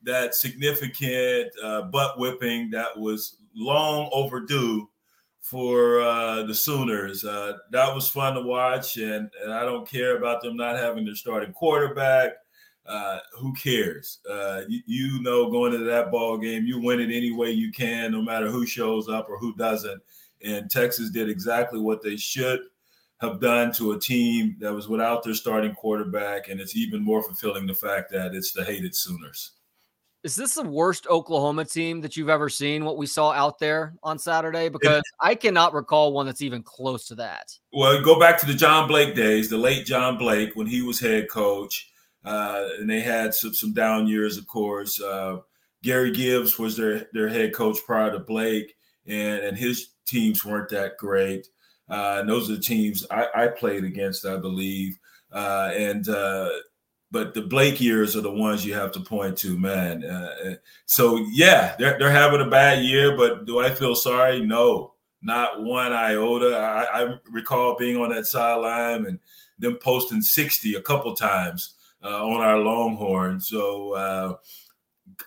[0.04, 4.88] that significant uh, butt whipping that was long overdue
[5.42, 7.26] for uh, the Sooners.
[7.26, 11.04] Uh, that was fun to watch, and, and I don't care about them not having
[11.04, 12.32] their starting quarterback.
[12.86, 14.20] Uh, who cares?
[14.30, 17.72] Uh, you, you, know, going into that ball game, you win it any way you
[17.72, 20.02] can, no matter who shows up or who doesn't.
[20.44, 22.62] And Texas did exactly what they should
[23.22, 27.22] have done to a team that was without their starting quarterback, and it's even more
[27.22, 29.52] fulfilling the fact that it's the hated Sooners.
[30.24, 32.86] Is this the worst Oklahoma team that you've ever seen?
[32.86, 37.08] What we saw out there on Saturday, because I cannot recall one that's even close
[37.08, 37.58] to that.
[37.74, 41.00] Well, go back to the John Blake days, the late John Blake when he was
[41.00, 41.91] head coach,
[42.24, 45.02] uh, and they had some, some down years, of course.
[45.02, 45.38] Uh,
[45.84, 48.76] Gary Gibbs was their their head coach prior to Blake,
[49.08, 51.48] and and his teams weren't that great.
[51.90, 54.98] Uh, and those are the teams I, I played against, I believe.
[55.32, 56.50] Uh, and uh,
[57.10, 60.04] but the Blake years are the ones you have to point to, man.
[60.04, 60.56] Uh,
[60.86, 64.46] so yeah, they're they're having a bad year, but do I feel sorry?
[64.46, 66.58] No, not one iota.
[66.58, 69.20] I, I recall being on that sideline and
[69.58, 73.40] them posting sixty a couple times uh, on our Longhorn.
[73.42, 74.36] So uh,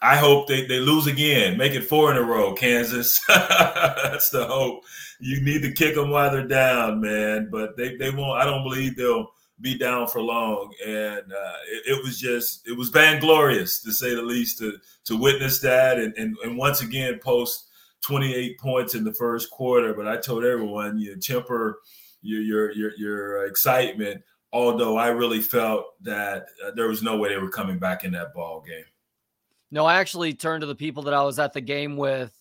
[0.02, 3.20] I hope they, they lose again, make it four in a row, Kansas.
[3.28, 4.82] That's the hope.
[5.20, 7.48] You need to kick them while they're down, man.
[7.50, 8.40] But they, they won't.
[8.40, 9.28] I don't believe they'll
[9.60, 10.72] be down for long.
[10.84, 15.16] And uh, it, it, was just, it was vainglorious to say the least to to
[15.16, 17.68] witness that and, and, and once again post
[18.06, 19.94] 28 points in the first quarter.
[19.94, 21.78] But I told everyone, you temper
[22.22, 24.22] your your your, your excitement.
[24.54, 28.12] Although I really felt that uh, there was no way they were coming back in
[28.12, 28.84] that ball game.
[29.72, 32.32] No, I actually turned to the people that I was at the game with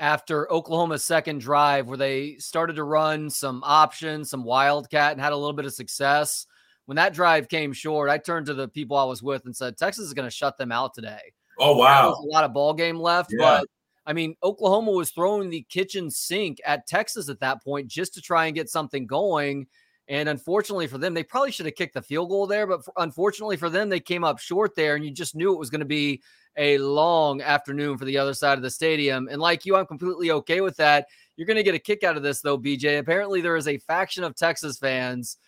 [0.00, 5.34] after Oklahoma's second drive, where they started to run some options, some wildcat, and had
[5.34, 6.46] a little bit of success.
[6.86, 9.76] When that drive came short, I turned to the people I was with and said,
[9.76, 11.20] Texas is going to shut them out today.
[11.58, 12.14] Oh, wow.
[12.18, 13.30] a lot of ball game left.
[13.30, 13.38] Yeah.
[13.60, 13.66] But
[14.06, 18.22] I mean, Oklahoma was throwing the kitchen sink at Texas at that point just to
[18.22, 19.66] try and get something going.
[20.12, 22.66] And unfortunately for them, they probably should have kicked the field goal there.
[22.66, 25.58] But for, unfortunately for them, they came up short there, and you just knew it
[25.58, 26.22] was going to be
[26.58, 29.26] a long afternoon for the other side of the stadium.
[29.30, 31.06] And like you, I'm completely okay with that.
[31.36, 32.98] You're going to get a kick out of this, though, BJ.
[32.98, 35.38] Apparently, there is a faction of Texas fans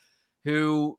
[0.44, 0.98] who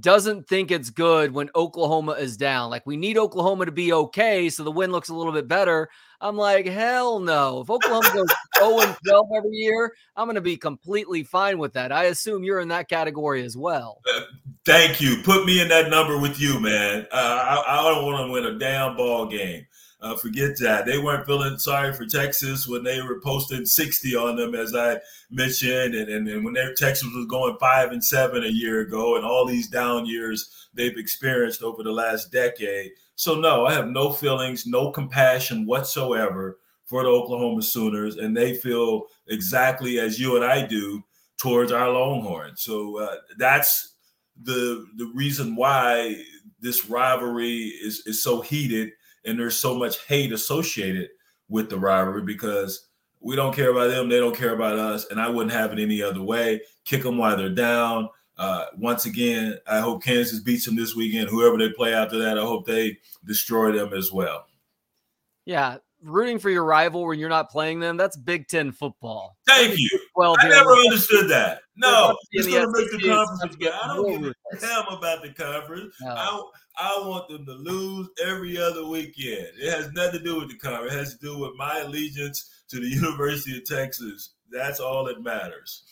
[0.00, 2.70] doesn't think it's good when Oklahoma is down.
[2.70, 5.88] Like, we need Oklahoma to be okay so the win looks a little bit better.
[6.20, 7.60] I'm like, hell no.
[7.60, 11.72] If Oklahoma goes 0 and 12 every year, I'm going to be completely fine with
[11.74, 11.92] that.
[11.92, 14.00] I assume you're in that category as well.
[14.14, 14.22] Uh,
[14.66, 15.22] thank you.
[15.22, 17.06] Put me in that number with you, man.
[17.12, 19.64] Uh, I, I don't want to win a damn ball game.
[20.00, 20.86] Uh, forget that.
[20.86, 24.98] They weren't feeling sorry for Texas when they were posting 60 on them, as I
[25.28, 29.16] mentioned, and, and, and when their Texas was going five and seven a year ago,
[29.16, 32.92] and all these down years they've experienced over the last decade.
[33.16, 38.54] So, no, I have no feelings, no compassion whatsoever for the Oklahoma Sooners, and they
[38.54, 41.02] feel exactly as you and I do
[41.38, 42.62] towards our Longhorns.
[42.62, 43.94] So uh, that's
[44.42, 46.22] the the reason why
[46.60, 48.90] this rivalry is is so heated
[49.28, 51.10] and there's so much hate associated
[51.48, 52.88] with the rivalry because
[53.20, 55.78] we don't care about them, they don't care about us, and I wouldn't have it
[55.78, 56.60] any other way.
[56.84, 58.08] Kick them while they're down.
[58.36, 61.28] Uh, once again, I hope Kansas beats them this weekend.
[61.28, 64.46] Whoever they play after that, I hope they destroy them as well.
[65.44, 69.36] Yeah, rooting for your rival when you're not playing them, that's Big Ten football.
[69.46, 69.88] Thank you.
[70.14, 71.62] Well, I never understood that.
[71.76, 73.56] No, it's going to make the conference.
[73.82, 75.94] I don't give a damn about the conference.
[76.00, 76.10] No.
[76.10, 79.48] I, I want them to lose every other weekend.
[79.60, 80.94] It has nothing to do with the conference.
[80.94, 84.34] It has to do with my allegiance to the University of Texas.
[84.50, 85.82] That's all that matters.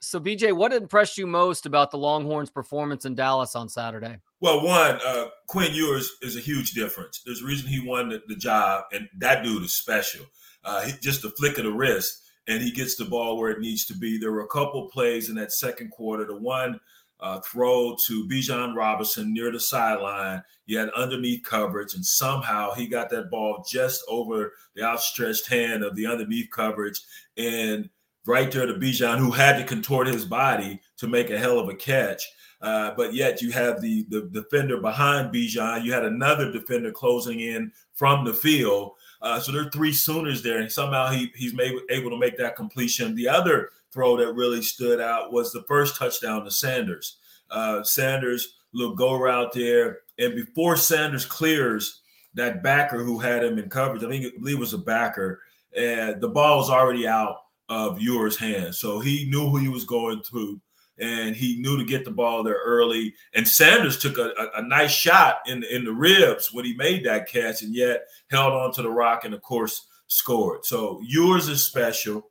[0.00, 4.16] So, BJ, what impressed you most about the Longhorns' performance in Dallas on Saturday?
[4.40, 7.22] Well, one, uh, Quinn Ewers is a huge difference.
[7.24, 10.26] There's a reason he won the, the job, and that dude is special.
[10.64, 13.60] Uh, he, just a flick of the wrist, and he gets the ball where it
[13.60, 14.18] needs to be.
[14.18, 16.26] There were a couple plays in that second quarter.
[16.26, 16.80] The one
[17.22, 20.42] uh, throw to Bijan Robinson near the sideline.
[20.66, 25.84] He had underneath coverage, and somehow he got that ball just over the outstretched hand
[25.84, 27.00] of the underneath coverage.
[27.36, 27.88] And
[28.26, 31.68] right there to Bijan, who had to contort his body to make a hell of
[31.68, 32.22] a catch.
[32.60, 35.84] Uh, but yet you have the, the defender behind Bijan.
[35.84, 38.92] You had another defender closing in from the field.
[39.20, 42.36] Uh, so there are three Sooners there, and somehow he, he's made, able to make
[42.38, 43.14] that completion.
[43.14, 47.18] The other throw that really stood out was the first touchdown to Sanders.
[47.50, 52.00] Uh, Sanders little go route there, and before Sanders clears
[52.34, 55.40] that backer who had him in coverage, I think I believe it was a backer,
[55.76, 57.36] and the ball was already out
[57.68, 58.78] of Ewers' hands.
[58.78, 60.60] So he knew who he was going to,
[60.98, 63.14] and he knew to get the ball there early.
[63.34, 67.04] And Sanders took a, a, a nice shot in in the ribs when he made
[67.04, 70.64] that catch, and yet held on to the rock and of course scored.
[70.64, 72.28] So Ewers is special.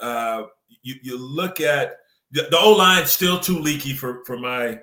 [0.00, 0.44] Uh,
[0.84, 1.96] you, you look at
[2.30, 4.78] the, O line still too leaky for for my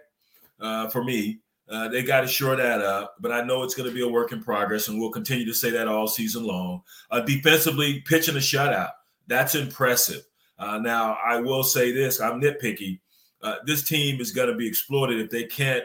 [0.60, 1.40] uh, for me.
[1.70, 4.08] Uh, they got to shore that up, but I know it's going to be a
[4.08, 6.82] work in progress, and we'll continue to say that all season long.
[7.12, 8.92] Uh, defensively, pitching a shutout,
[9.28, 10.24] that's impressive.
[10.60, 13.00] Uh, now, I will say this I'm nitpicky.
[13.42, 15.84] Uh, this team is going to be exploited if they can't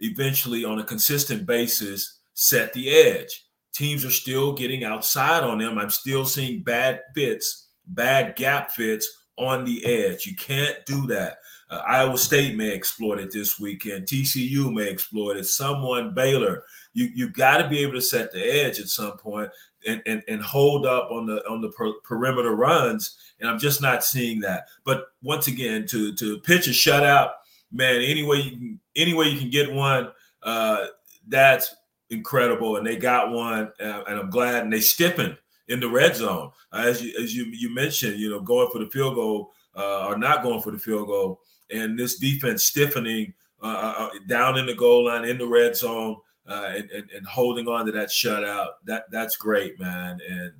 [0.00, 3.46] eventually, on a consistent basis, set the edge.
[3.72, 5.78] Teams are still getting outside on them.
[5.78, 10.26] I'm still seeing bad fits, bad gap fits on the edge.
[10.26, 11.38] You can't do that.
[11.70, 14.06] Uh, Iowa State may exploit it this weekend.
[14.06, 15.46] TCU may exploit it.
[15.46, 16.64] Someone, Baylor.
[16.92, 19.50] You you got to be able to set the edge at some point
[19.86, 23.16] and, and, and hold up on the on the per, perimeter runs.
[23.40, 24.66] And I'm just not seeing that.
[24.84, 27.30] But once again, to to pitch a shutout,
[27.72, 30.10] man, any way you can any way you can get one,
[30.42, 30.86] uh,
[31.28, 31.74] that's
[32.10, 32.76] incredible.
[32.76, 34.64] And they got one, uh, and I'm glad.
[34.64, 35.38] And they stiffened
[35.70, 38.20] in the red zone, uh, as you as you you mentioned.
[38.20, 41.40] You know, going for the field goal uh, or not going for the field goal
[41.72, 45.76] and this defense stiffening uh, uh, uh, down in the goal line in the red
[45.76, 46.16] zone
[46.48, 48.70] uh, and, and, and, holding on to that shutout.
[48.84, 50.18] That that's great, man.
[50.28, 50.52] And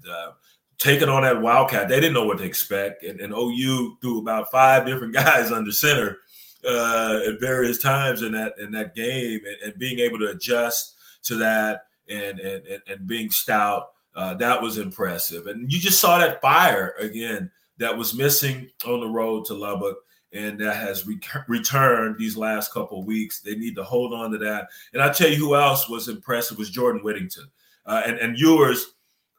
[0.78, 3.02] taking on that Wildcat, they didn't know what to expect.
[3.02, 6.18] And, and OU threw about five different guys under center
[6.64, 11.36] at various times in that in that game, and, and, being able to adjust to
[11.36, 13.88] that and and and, being stout.
[14.14, 19.08] That was impressive, and you just saw that fire again that was missing on the
[19.08, 19.96] road to Lubbock
[20.32, 23.40] and that has re- returned these last couple weeks.
[23.40, 24.68] They need to hold on to that.
[24.92, 27.50] And I tell you who else was impressive was Jordan Whittington.
[27.86, 28.94] Uh, and and Ewers,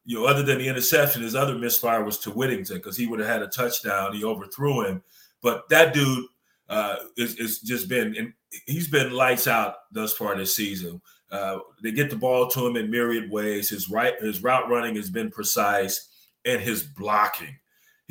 [0.05, 3.19] you know, other than the interception, his other misfire was to Whittington because he would
[3.19, 4.13] have had a touchdown.
[4.13, 5.03] He overthrew him,
[5.41, 6.25] but that dude
[6.67, 8.33] uh, is, is just been and
[8.65, 11.01] he's been lights out thus far this season.
[11.31, 13.69] Uh, they get the ball to him in myriad ways.
[13.69, 16.09] His right, his route running has been precise,
[16.45, 17.57] and his blocking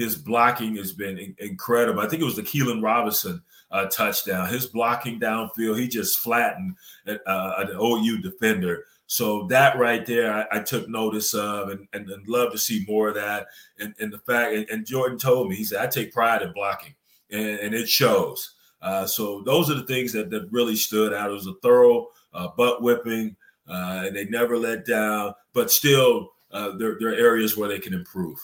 [0.01, 2.01] his blocking has been in- incredible.
[2.01, 4.49] I think it was the Keilan Robinson uh, touchdown.
[4.49, 6.75] His blocking downfield, he just flattened
[7.07, 8.85] uh, an OU defender.
[9.07, 12.85] So that right there, I, I took notice of, and, and, and, love to see
[12.89, 13.49] more of that.
[13.79, 16.53] And, and the fact, and, and, Jordan told me, he said, I take pride in
[16.53, 16.95] blocking,
[17.31, 18.55] and, it shows.
[18.81, 21.29] Uh, so those are the things that, that really stood out.
[21.29, 23.37] It was a thorough uh, butt whipping,
[23.69, 25.35] uh, and they never let down.
[25.53, 28.39] But still, uh, there, there are areas where they can improve.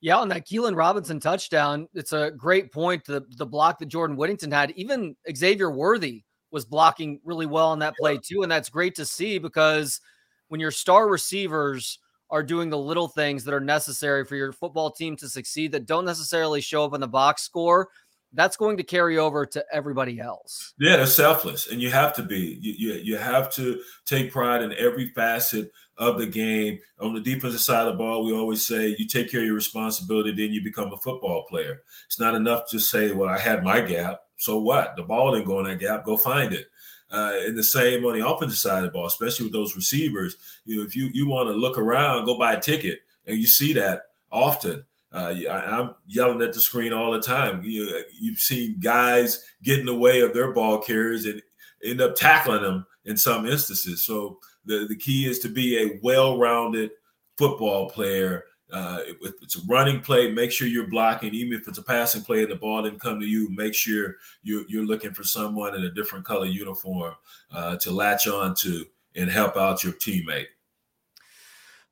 [0.00, 3.04] Yeah, on that Keilan Robinson touchdown, it's a great point.
[3.04, 7.78] The the block that Jordan Whittington had, even Xavier Worthy was blocking really well on
[7.80, 10.00] that play too, and that's great to see because
[10.48, 11.98] when your star receivers
[12.30, 15.86] are doing the little things that are necessary for your football team to succeed that
[15.86, 17.88] don't necessarily show up in the box score,
[18.32, 20.74] that's going to carry over to everybody else.
[20.78, 22.58] Yeah, they're selfless, and you have to be.
[22.60, 26.78] You, you, you have to take pride in every facet of the game.
[27.00, 29.54] On the defensive side of the ball, we always say you take care of your
[29.54, 31.82] responsibility, then you become a football player.
[32.06, 34.96] It's not enough to say, "Well, I had my gap, so what?
[34.96, 36.04] The ball didn't go in that gap.
[36.04, 36.66] Go find it."
[37.10, 40.36] Uh, and the same on the offensive side of the ball, especially with those receivers.
[40.64, 43.46] You know, if you you want to look around, go buy a ticket, and you
[43.46, 44.84] see that often.
[45.16, 47.62] Uh, I, am yelling at the screen all the time.
[47.64, 51.40] You, you've seen guys get in the way of their ball carriers and
[51.82, 54.04] end up tackling them in some instances.
[54.04, 56.90] So the, the key is to be a well-rounded
[57.38, 58.44] football player.
[58.70, 61.32] Uh, if it's a running play, make sure you're blocking.
[61.32, 64.16] Even if it's a passing play and the ball didn't come to you, make sure
[64.42, 67.14] you're, you're looking for someone in a different color uniform
[67.52, 70.48] uh, to latch on to and help out your teammate.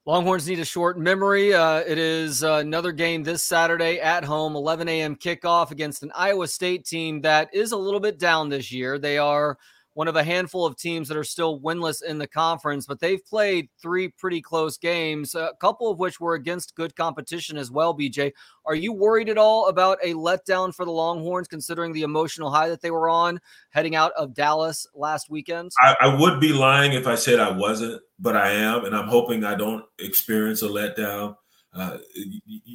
[0.06, 1.54] Longhorns need a short memory.
[1.54, 5.16] Uh, it is uh, another game this Saturday at home, 11 a.m.
[5.16, 8.98] kickoff against an Iowa State team that is a little bit down this year.
[8.98, 9.56] They are
[9.94, 13.24] one of a handful of teams that are still winless in the conference, but they've
[13.24, 17.96] played three pretty close games, a couple of which were against good competition as well.
[17.96, 18.32] BJ,
[18.66, 22.68] are you worried at all about a letdown for the Longhorns, considering the emotional high
[22.68, 23.40] that they were on
[23.70, 25.70] heading out of Dallas last weekend?
[25.80, 29.08] I, I would be lying if I said I wasn't, but I am, and I'm
[29.08, 31.36] hoping I don't experience a letdown.
[31.72, 31.98] Uh,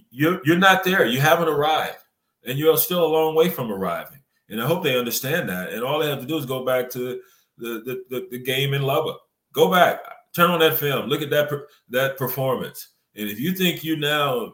[0.10, 1.06] you're you're not there.
[1.06, 2.04] You haven't arrived,
[2.46, 4.19] and you're still a long way from arriving.
[4.50, 5.72] And I hope they understand that.
[5.72, 7.22] And all they have to do is go back to
[7.58, 9.20] the the, the, the game in Lubbock.
[9.54, 10.00] Go back,
[10.36, 11.50] turn on that film, look at that
[11.90, 12.90] that performance.
[13.16, 14.54] And if you think you now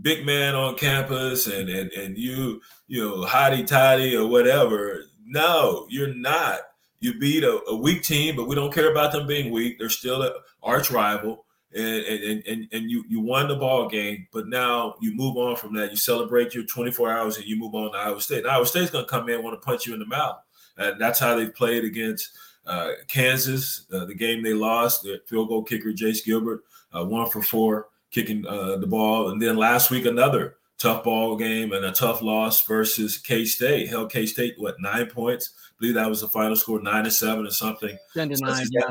[0.00, 5.86] big man on campus and and and you you know hotty toddy or whatever, no,
[5.90, 6.60] you're not.
[7.00, 9.78] You beat a, a weak team, but we don't care about them being weak.
[9.78, 10.32] They're still an
[10.62, 15.14] arch rival and and, and, and you, you won the ball game, but now you
[15.14, 15.90] move on from that.
[15.90, 18.44] You celebrate your 24 hours and you move on to Iowa State.
[18.44, 20.38] Now, Iowa State's going to come in and want to punch you in the mouth.
[20.76, 22.30] And that's how they played against
[22.66, 25.02] uh, Kansas, uh, the game they lost.
[25.02, 26.64] The field goal kicker, Jace Gilbert,
[26.96, 29.30] uh, one for four, kicking uh, the ball.
[29.30, 33.88] And then last week, another tough ball game and a tough loss versus K State.
[33.88, 35.52] Held K State what nine points?
[35.56, 37.98] I believe that was the final score, nine to seven or something.
[38.14, 38.90] Ten to so nine, yeah.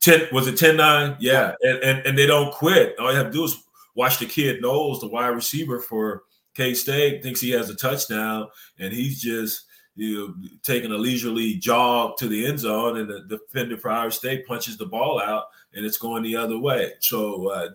[0.00, 1.16] 10 was it 10-9?
[1.20, 1.54] Yeah.
[1.62, 2.98] And, and and they don't quit.
[2.98, 3.56] All you have to do is
[3.94, 6.22] watch the kid Knowles, the wide receiver for
[6.54, 9.64] K State, thinks he has a touchdown, and he's just
[9.96, 14.12] you know, taking a leisurely jog to the end zone, and the defender for Iowa
[14.12, 16.92] State punches the ball out, and it's going the other way.
[17.00, 17.70] So uh,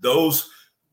[0.00, 0.50] those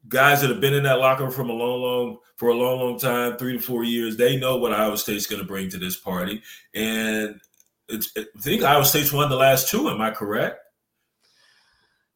[0.08, 2.80] guys that have been in that locker room from a long, long for a long,
[2.80, 5.80] long time, three to four years, they know what Iowa State's going to bring to
[5.80, 6.44] this party,
[6.76, 7.42] and
[7.90, 9.90] it's, I think Iowa State's won the last two.
[9.90, 10.60] Am I correct?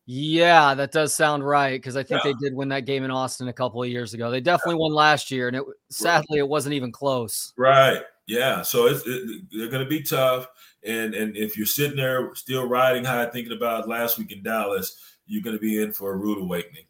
[0.06, 2.32] Yeah, that does sound right because I think yeah.
[2.32, 4.32] they did win that game in Austin a couple of years ago.
[4.32, 7.54] They definitely won last year, and it sadly it wasn't even close.
[7.56, 8.02] Right.
[8.28, 8.62] Yeah.
[8.64, 10.48] So it's it, they're going to be tough,
[10.84, 14.98] and and if you're sitting there still riding high, thinking about last week in Dallas,
[15.28, 16.86] you're going to be in for a rude awakening.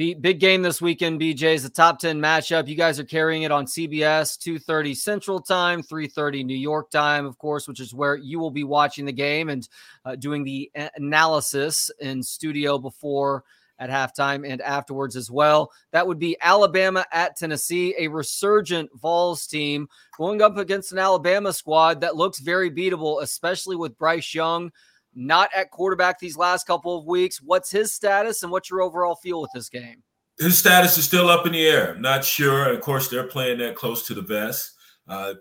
[0.00, 2.66] The big game this weekend, BJ, is the top 10 matchup.
[2.66, 7.36] You guys are carrying it on CBS, 2.30 Central Time, 3.30 New York time, of
[7.36, 9.68] course, which is where you will be watching the game and
[10.06, 13.44] uh, doing the analysis in studio before
[13.78, 15.70] at halftime and afterwards as well.
[15.90, 19.86] That would be Alabama at Tennessee, a resurgent Vols team
[20.16, 24.72] going up against an Alabama squad that looks very beatable, especially with Bryce Young
[25.14, 27.40] not at quarterback these last couple of weeks.
[27.42, 30.02] What's his status and what's your overall feel with this game?
[30.38, 31.96] His status is still up in the air.
[31.96, 32.72] Not sure.
[32.72, 34.74] Of course, they're playing that close to the vest.
[35.06, 35.34] Uh,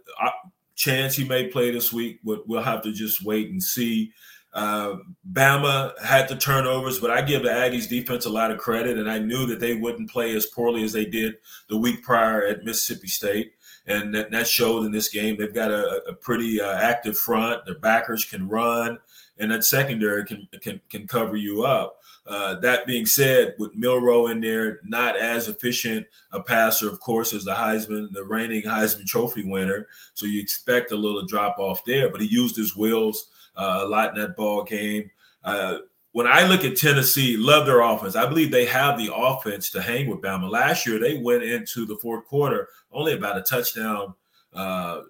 [0.75, 2.19] chance he may play this week.
[2.23, 4.11] We'll have to just wait and see.
[4.51, 4.95] Uh,
[5.31, 9.09] Bama had the turnovers, but I give the Aggies defense a lot of credit, and
[9.09, 11.35] I knew that they wouldn't play as poorly as they did
[11.69, 13.51] the week prior at Mississippi State,
[13.85, 15.37] and that, that showed in this game.
[15.37, 17.63] They've got a, a pretty uh, active front.
[17.65, 18.97] Their backers can run
[19.39, 21.97] and that secondary can can can cover you up.
[22.27, 27.33] Uh, that being said, with Milroe in there, not as efficient a passer, of course,
[27.33, 29.87] as the Heisman, the reigning Heisman Trophy winner.
[30.13, 33.87] So you expect a little drop off there, but he used his wheels uh, a
[33.87, 35.09] lot in that ball game.
[35.43, 35.79] Uh,
[36.11, 38.15] when I look at Tennessee, love their offense.
[38.15, 40.51] I believe they have the offense to hang with Bama.
[40.51, 44.13] Last year, they went into the fourth quarter only about a touchdown,
[44.53, 45.01] uh,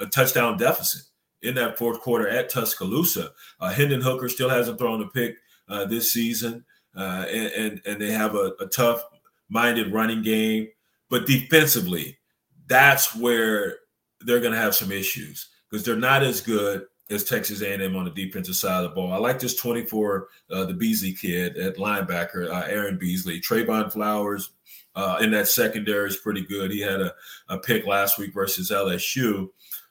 [0.00, 1.07] a touchdown deficit
[1.42, 3.32] in that fourth quarter at Tuscaloosa.
[3.60, 5.36] Uh, Hendon Hooker still hasn't thrown a pick
[5.68, 6.64] uh, this season,
[6.96, 9.02] uh, and, and, and they have a, a tough
[9.48, 10.68] minded running game.
[11.10, 12.18] But defensively,
[12.66, 13.76] that's where
[14.20, 18.04] they're going to have some issues because they're not as good as Texas A&M on
[18.04, 19.12] the defensive side of the ball.
[19.12, 23.40] I like this 24, uh, the Beasley kid at linebacker, uh, Aaron Beasley.
[23.40, 24.50] Trevon Flowers
[24.94, 26.70] uh, in that secondary is pretty good.
[26.70, 27.14] He had a,
[27.48, 29.48] a pick last week versus LSU.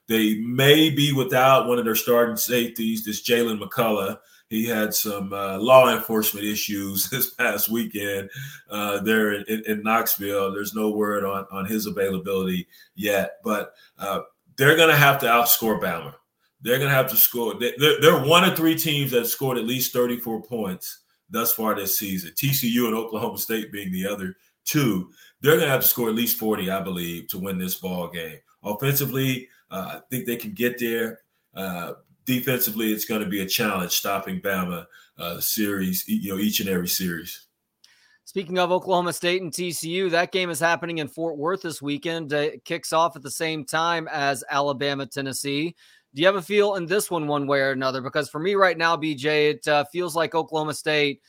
[0.07, 4.19] They may be without one of their starting safeties, this Jaylen McCollough.
[4.49, 8.29] He had some uh, law enforcement issues this past weekend
[8.69, 10.53] uh, there in, in, Knoxville.
[10.53, 14.21] There's no word on, on his availability yet, but uh,
[14.55, 16.13] they're going to have to outscore Bama.
[16.61, 17.55] They're going to have to score.
[17.59, 21.99] They're, they're one of three teams that scored at least 34 points thus far this
[21.99, 22.31] season.
[22.31, 24.35] TCU and Oklahoma State being the other
[24.65, 25.11] two.
[25.41, 28.07] They're going to have to score at least 40, I believe, to win this ball
[28.09, 28.39] game.
[28.63, 31.19] Offensively, I think they can get there.
[31.53, 31.93] Uh,
[32.25, 34.85] defensively, it's going to be a challenge stopping Bama
[35.17, 37.47] uh, series, you know, each and every series.
[38.25, 42.33] Speaking of Oklahoma State and TCU, that game is happening in Fort Worth this weekend.
[42.33, 45.75] It kicks off at the same time as Alabama, Tennessee.
[46.13, 48.01] Do you have a feel in this one, one way or another?
[48.01, 51.21] Because for me right now, BJ, it uh, feels like Oklahoma State,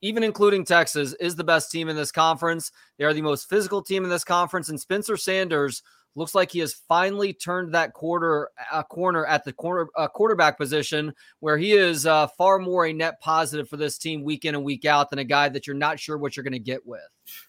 [0.00, 2.70] even including Texas, is the best team in this conference.
[2.98, 5.82] They are the most physical team in this conference, and Spencer Sanders
[6.18, 10.58] looks like he has finally turned that quarter a corner at the corner uh, quarterback
[10.58, 14.54] position where he is uh, far more a net positive for this team week in
[14.54, 16.84] and week out than a guy that you're not sure what you're going to get
[16.86, 17.00] with.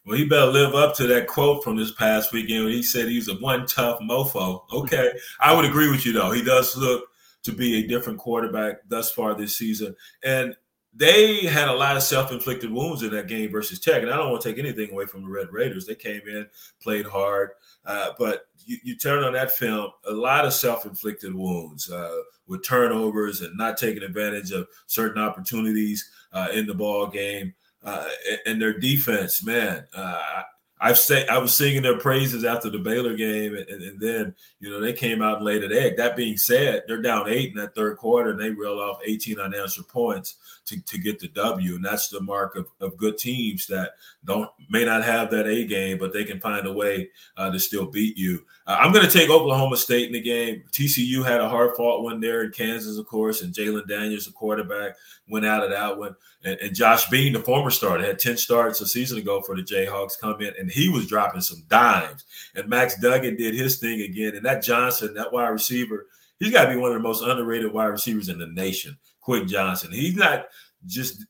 [0.05, 3.07] Well, he better live up to that quote from this past weekend when he said
[3.07, 4.61] he's a one tough mofo.
[4.71, 6.31] Okay, I would agree with you though.
[6.31, 7.05] He does look
[7.43, 10.55] to be a different quarterback thus far this season, and
[10.93, 14.31] they had a lot of self-inflicted wounds in that game versus Tech, and I don't
[14.31, 15.85] want to take anything away from the Red Raiders.
[15.85, 16.47] They came in,
[16.81, 17.51] played hard,
[17.85, 22.63] uh, but you, you, turn on that film, a lot of self-inflicted wounds uh, with
[22.63, 27.53] turnovers and not taking advantage of certain opportunities uh, in the ball game.
[27.81, 28.09] Uh,
[28.45, 30.41] and their defense, man, uh,
[30.81, 34.69] I've say I was singing their praises after the Baylor game, and, and, then you
[34.69, 35.97] know they came out and laid an egg.
[35.97, 39.39] That being said, they're down eight in that third quarter, and they reel off 18
[39.39, 43.67] unanswered points to, to get the W, and that's the mark of, of good teams
[43.67, 43.91] that
[44.23, 47.59] don't may not have that A game, but they can find a way uh, to
[47.59, 48.45] still beat you.
[48.65, 50.63] Uh, I'm going to take Oklahoma State in the game.
[50.71, 54.31] TCU had a hard fought one there in Kansas, of course, and Jalon Daniels, the
[54.31, 54.95] quarterback,
[55.27, 56.15] went out of that one.
[56.43, 59.63] And, and Josh Bean, the former starter, had 10 starts a season ago for the
[59.63, 62.25] Jayhawks, come in and and he was dropping some dimes.
[62.53, 64.35] And Max Duggan did his thing again.
[64.35, 66.05] And that Johnston, that wide receiver,
[66.39, 68.95] he's got to be one of the most underrated wide receivers in the nation.
[69.19, 69.91] Quentin Johnston.
[69.91, 70.45] He's not
[70.85, 71.25] just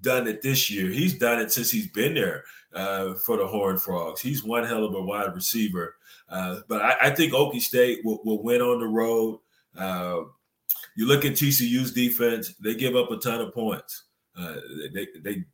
[0.00, 0.90] done it this year.
[0.90, 4.20] He's done it since he's been there uh, for the Horned Frogs.
[4.20, 5.96] He's one hell of a wide receiver.
[6.28, 9.40] Uh, but I, I, think Okie State will, will win on the road.
[9.76, 10.20] Uh,
[10.96, 14.04] you look at TCU's defense; they give up a ton of points.
[14.38, 14.56] Uh,
[14.92, 15.44] they they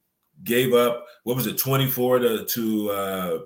[0.45, 3.39] gave up what was it, twenty four to to uh,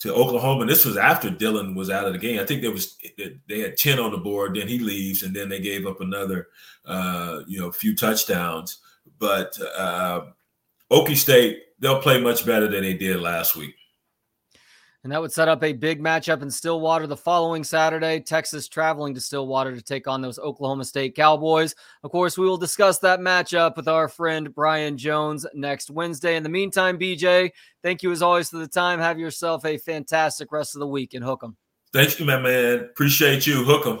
[0.00, 0.66] to Oklahoma.
[0.66, 2.40] This was after Dillon was out of the game.
[2.40, 2.96] I think there was
[3.48, 4.56] they had ten on the board.
[4.56, 6.48] Then he leaves, and then they gave up another
[6.84, 8.78] uh, you know few touchdowns.
[9.18, 10.26] But uh,
[10.90, 13.74] Okie State they'll play much better than they did last week.
[15.02, 18.20] And that would set up a big matchup in Stillwater the following Saturday.
[18.20, 21.74] Texas traveling to Stillwater to take on those Oklahoma State Cowboys.
[22.04, 26.36] Of course, we will discuss that matchup with our friend Brian Jones next Wednesday.
[26.36, 27.50] In the meantime, BJ,
[27.82, 28.98] thank you as always for the time.
[28.98, 31.56] Have yourself a fantastic rest of the week and hook 'em.
[31.94, 32.80] Thank you, my man.
[32.80, 33.64] Appreciate you.
[33.64, 34.00] Hook 'em.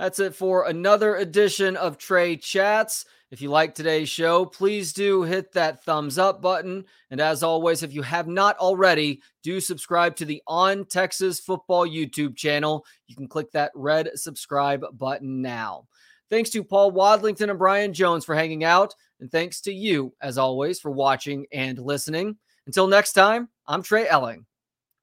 [0.00, 3.04] That's it for another edition of Trey Chats.
[3.30, 6.86] If you like today's show, please do hit that thumbs up button.
[7.10, 11.86] And as always, if you have not already, do subscribe to the On Texas Football
[11.86, 12.86] YouTube channel.
[13.08, 15.86] You can click that red subscribe button now.
[16.30, 18.94] Thanks to Paul Wadlington and Brian Jones for hanging out.
[19.20, 22.38] And thanks to you, as always, for watching and listening.
[22.66, 24.46] Until next time, I'm Trey Elling.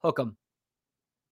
[0.01, 0.37] Hook 'em.